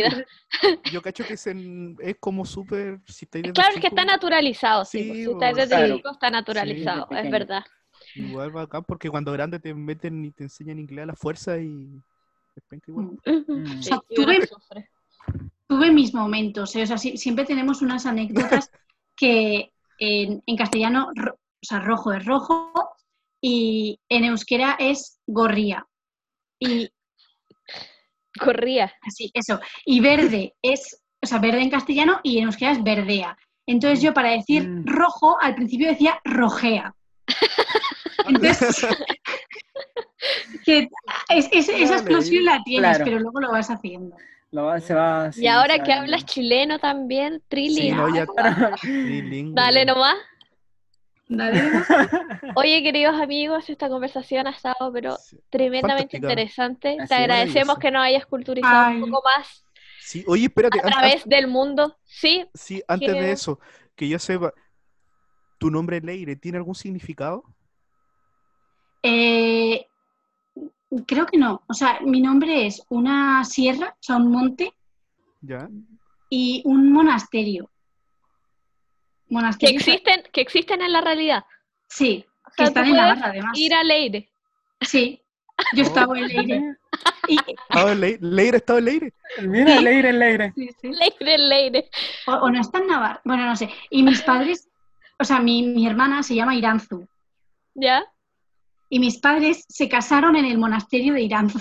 [0.93, 3.01] yo cacho que es, en- es como súper.
[3.07, 5.97] Si Claro, es que está naturalizado, sí, Sí, pues, si estás desde claro.
[5.97, 7.65] chico está naturalizado, es verdad.
[8.15, 12.03] Igual bacán, porque cuando grande te meten y te enseñan inglés a la fuerza y.
[12.87, 13.19] igual.
[13.25, 13.83] Mm.
[13.83, 14.01] Sea,
[15.69, 16.83] tuve- mis momentos, ¿eh?
[16.83, 18.71] o sea, sí- siempre tenemos unas anécdotas
[19.17, 22.90] que en, en castellano, ro- o sea, rojo es rojo
[23.41, 25.87] y en euskera es gorría.
[26.59, 26.91] Y
[28.39, 28.93] Corría.
[29.03, 29.61] así, eso.
[29.85, 33.37] Y verde es, o sea, verde en castellano y en euskera es verdea.
[33.67, 34.87] Entonces yo para decir Mm.
[34.87, 36.95] rojo al principio decía rojea.
[38.29, 38.87] Entonces,
[40.65, 40.89] que
[41.29, 43.05] es- es- esa explosión la tienes, claro.
[43.05, 44.17] pero luego lo vas haciendo.
[44.53, 47.95] Lo va- se va, sí, Y ahora se que va hablas chileno también, Sí, trilingüe.
[47.95, 48.27] no, ya.
[49.55, 50.17] Dale nomás.
[52.57, 55.39] Oye, queridos amigos, esta conversación ha estado pero Sí.
[55.49, 56.27] tremendamente Fantástica.
[56.33, 56.97] interesante.
[56.99, 59.03] Así Te agradecemos que nos hayas culturizado Ay.
[59.03, 59.65] un poco más
[60.01, 60.81] Sí, oye, espérate.
[60.81, 61.97] a través del mundo.
[62.05, 63.61] Sí, Sí, antes de eso,
[63.95, 64.53] que yo sepa,
[65.59, 67.45] ¿tu nombre Leire tiene algún significado?
[69.03, 69.87] Eh,
[71.07, 71.63] creo que no.
[71.69, 74.75] O sea, mi nombre es una sierra, o sea, un monte
[75.43, 75.69] ¿Ya?
[76.29, 77.71] y un monasterio.
[79.59, 81.45] Que existen, que existen en la realidad.
[81.89, 83.59] Sí, O que están en puedes Navarra además.
[83.59, 84.31] Ir a Leire.
[84.81, 85.23] Sí,
[85.75, 86.77] yo estaba en Leire.
[87.29, 87.39] Y,
[87.69, 88.19] ¿Estaba en Leire?
[88.23, 89.15] ¿Leire estaba en Leire?
[89.43, 89.85] Mira, Sí.
[89.85, 90.53] Leire, Leire.
[90.55, 90.89] sí, sí.
[90.91, 91.91] Leire, Leire.
[92.27, 93.21] O, o no está en Navarra.
[93.25, 93.71] Bueno, no sé.
[93.91, 94.69] Y mis padres,
[95.19, 97.07] o sea, mi, mi hermana se llama Iranzu.
[97.75, 98.05] ¿Ya?
[98.89, 101.61] Y mis padres se casaron en el monasterio de Iranzu.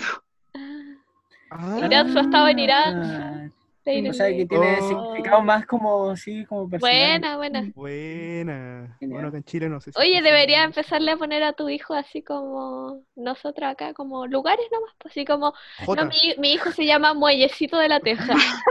[1.52, 3.54] Ah, Iranzu estaba en Irán.
[3.86, 4.88] Leire, O sea, que tiene Oh.
[4.88, 6.96] significado más como, sí, como personal.
[6.96, 7.72] Buena, buena.
[7.76, 8.98] buena.
[9.02, 11.94] Bueno, acá en Chile no sé si Oye, debería empezarle a poner a tu hijo
[11.94, 15.54] así como nosotros acá, como lugares nomás, pues, así como,
[15.86, 16.04] Jota.
[16.04, 18.34] no, mi, mi hijo se llama Muellecito de la Teja.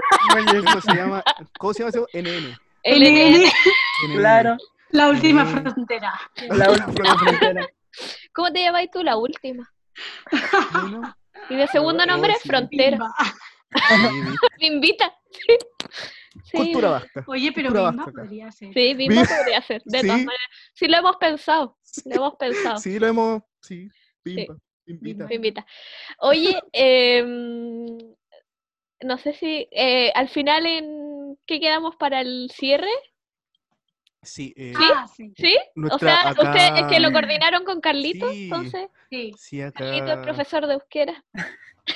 [0.63, 1.23] Hijo se llama,
[1.59, 2.07] ¿Cómo se llama eso?
[2.13, 2.55] NN.
[2.85, 3.45] LN.
[3.45, 3.51] NN,
[4.17, 4.57] Claro,
[4.91, 5.49] la última Mm.
[5.49, 6.13] frontera.
[6.51, 7.67] la última frontera.
[8.33, 9.69] ¿Cómo te llamáis tú la última?
[10.73, 11.15] Bueno,
[11.51, 12.49] Y de segundo nombre, sí.
[12.49, 12.99] Frontera.
[13.71, 14.33] Bimba.
[14.61, 15.15] Me invita.
[15.31, 15.57] Sí.
[16.45, 17.25] Sí, Cultura vasca.
[17.27, 18.73] Oye, pero Cultura Bimba vasca podría ser.
[18.73, 20.07] Sí, Bimba Bim- podría ser, de Sí.
[20.07, 20.49] todas maneras.
[20.75, 21.79] Sí, lo hemos pensado.
[22.05, 22.77] Lo hemos pensado.
[22.79, 23.43] Sí, lo hemos.
[23.61, 23.89] Sí,
[24.23, 24.57] pimpa.
[24.87, 25.27] Invita.
[25.27, 25.67] Me invita.
[26.21, 27.87] Oye, em,
[29.03, 32.89] no sé si eh, al final en qué quedamos para el cierre,
[34.21, 35.57] Sí, eh, Ah, sí, ¿sí?
[35.93, 36.43] O sea, acá.
[36.43, 38.45] ustedes es que lo coordinaron con Carlitos, Sí.
[38.45, 39.33] entonces, sí.
[39.39, 39.79] Sí, acá.
[39.85, 41.25] Carlitos es profesor de euskera.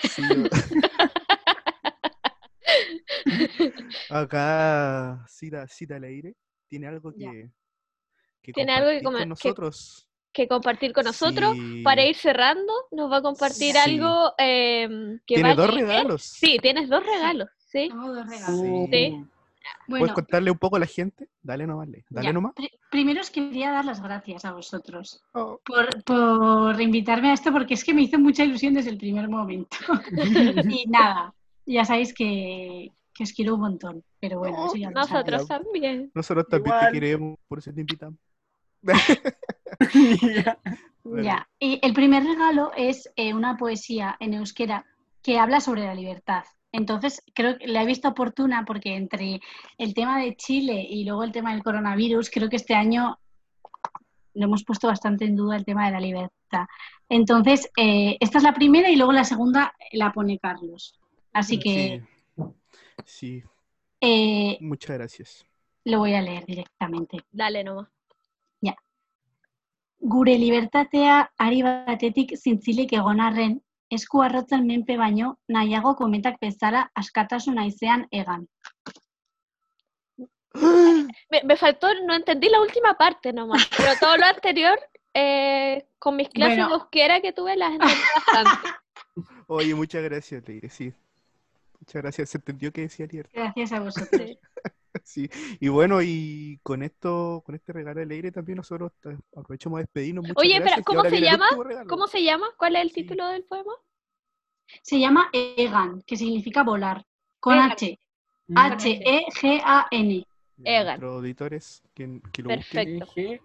[0.09, 0.23] sí,
[4.11, 6.35] acá, Cita, Cita Leire
[6.69, 7.51] tiene algo que.
[8.43, 10.09] que Tiene algo que con nosotros.
[10.33, 11.55] que compartir con nosotros.
[11.55, 11.83] Sí.
[11.83, 13.79] Para ir cerrando, nos va a compartir Sí.
[13.79, 16.23] algo em, que Tiene va dos a regalos.
[16.23, 17.89] Sí, tienes dos regalos, ¿sí?
[17.89, 18.61] Tengo dos regalos.
[18.61, 18.87] Sí.
[18.93, 19.25] Sí.
[19.87, 21.29] ¿Puedes Bueno, contarle un poco a la gente?
[21.41, 22.05] Dale nomás, Le.
[22.11, 22.33] Dale ya.
[22.33, 22.53] nomás.
[22.55, 25.61] Pri- primero os quería dar las gracias a vosotros Oh.
[25.65, 29.29] por, por invitarme a esto porque es que me hizo mucha ilusión desde el primer
[29.29, 29.77] momento.
[30.83, 31.33] y nada,
[31.67, 35.67] ya sabéis que, que os quiero un montón, pero bueno, eso ya lo Nosotros sabéis.
[35.73, 36.11] también.
[36.15, 36.93] Nosotros también Igual.
[36.93, 38.19] te queremos, por eso te invitamos.
[40.45, 40.59] Ya.
[41.05, 41.25] Bueno.
[41.25, 44.85] Ya, y el primer regalo es eh, una poesía en euskera
[45.21, 46.45] que habla sobre la libertad.
[46.71, 49.41] Entonces, creo que la he visto oportuna porque entre
[49.79, 53.19] el tema de Chile y luego el tema del coronavirus, creo que este año
[54.35, 56.67] lo hemos puesto bastante en duda el tema de la libertad.
[57.09, 60.99] Entonces, eh, esta es la primera y luego la segunda la pone Carlos.
[61.33, 62.03] Así que
[62.37, 62.45] Sí.
[63.05, 63.43] Sí,
[64.01, 65.47] eh, muchas gracias.
[65.85, 67.19] lo voy a leer directamente.
[67.31, 67.89] Dale nomás.
[70.05, 73.53] Gure libertatea ari batetik zintzilik egon arren,
[73.89, 78.49] esku arrotzen menpe baino, nahiago kometak bezala askatasun haizean egan.
[81.31, 84.77] Me, me faltó, no entendí la última parte nomás, pero todo lo anterior,
[85.15, 86.69] eh, con mis clases Bueno.
[86.71, 88.69] de euskera que tuve, las entendí bastante.
[89.47, 90.93] Oye, muchas gracias, Leire, sí.
[91.83, 92.31] Muchas gracias.
[92.31, 93.33] Se entendió que decía libertad.
[93.43, 94.31] Gracias a vosotros.
[95.05, 95.29] Sí.
[95.59, 99.83] Y bueno, y con esto, con este regalo de Leire también nosotros ta- aprovechamos de
[99.85, 100.23] despedirnos.
[100.23, 101.49] Muchas Oye, gracias, que ¿cómo se llama?
[101.89, 102.47] ¿Cómo se llama?
[102.57, 102.95] ¿Cuál es el Sí.
[103.03, 103.73] título del poema?
[104.83, 107.05] Se llama Egan, que significa volar,
[107.41, 107.73] con Egan.
[107.73, 107.99] H.
[108.47, 108.59] Mm.
[108.59, 110.27] H-E-G-A-N.
[110.65, 110.87] Egan.
[110.87, 113.07] Nuestros auditores que, que lo Perfecto.
[113.07, 113.41] busquen,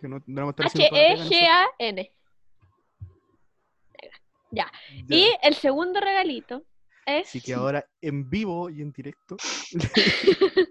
[0.00, 0.74] que no, no pega nosotros.
[0.74, 2.10] H-E-G-A-N.
[4.02, 4.10] Ya.
[4.50, 4.72] Ya.
[5.08, 6.62] Y el segundo regalito
[7.06, 9.36] es Así que ahora en vivo y en directo.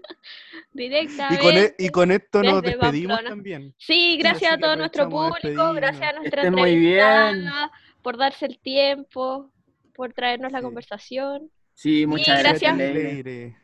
[0.72, 1.34] directamente.
[1.34, 3.28] Y con, e- y con esto nos despedimos Pamplona.
[3.28, 3.74] también.
[3.78, 6.98] Sí, gracias a todo nuestro público, gracias a nuestra Estén muy bien.
[7.00, 7.70] entrevistada
[8.02, 9.50] por darse el tiempo,
[9.94, 11.50] por traernos la conversación.
[11.74, 12.76] Sí, muchas gracias.
[12.76, 13.56] gracias, Leire.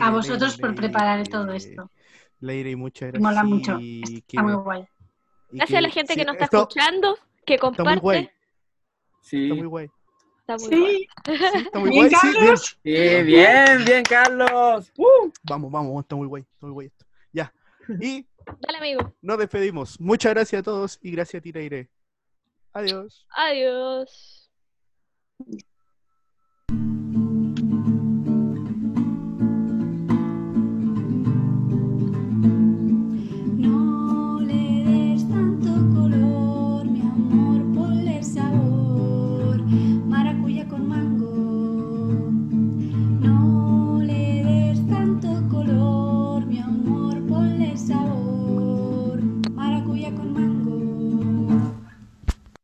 [0.00, 1.30] A vosotros Leire, por preparar Leire.
[1.30, 1.90] todo esto.
[2.40, 3.22] Leire, muchas gracias.
[3.22, 3.78] Mola mucho.
[3.80, 4.84] y Está muy guay.
[5.50, 8.00] Gracias a la gente que nos está esto escuchando, que Está muy comparte.
[8.00, 8.30] guay.
[9.22, 9.42] Sí.
[9.44, 9.88] Está muy guay.
[10.56, 11.08] Está muy guay.
[11.24, 12.10] Sí, Sí, está muy Bien, guay.
[12.10, 12.34] sí, bien.
[12.34, 12.78] Carlos.
[12.82, 14.92] Sí, bien, bien, Carlos.
[14.96, 15.30] Uh.
[15.44, 16.42] Vamos, vamos, está muy guay.
[16.42, 17.06] Está muy guay esto.
[17.32, 17.52] Ya.
[18.00, 18.26] Y
[18.60, 19.14] Dale, amigo.
[19.20, 20.00] nos despedimos.
[20.00, 21.52] Muchas gracias a todos y gracias a ti.
[22.72, 23.26] Adiós.
[23.30, 24.50] Adiós.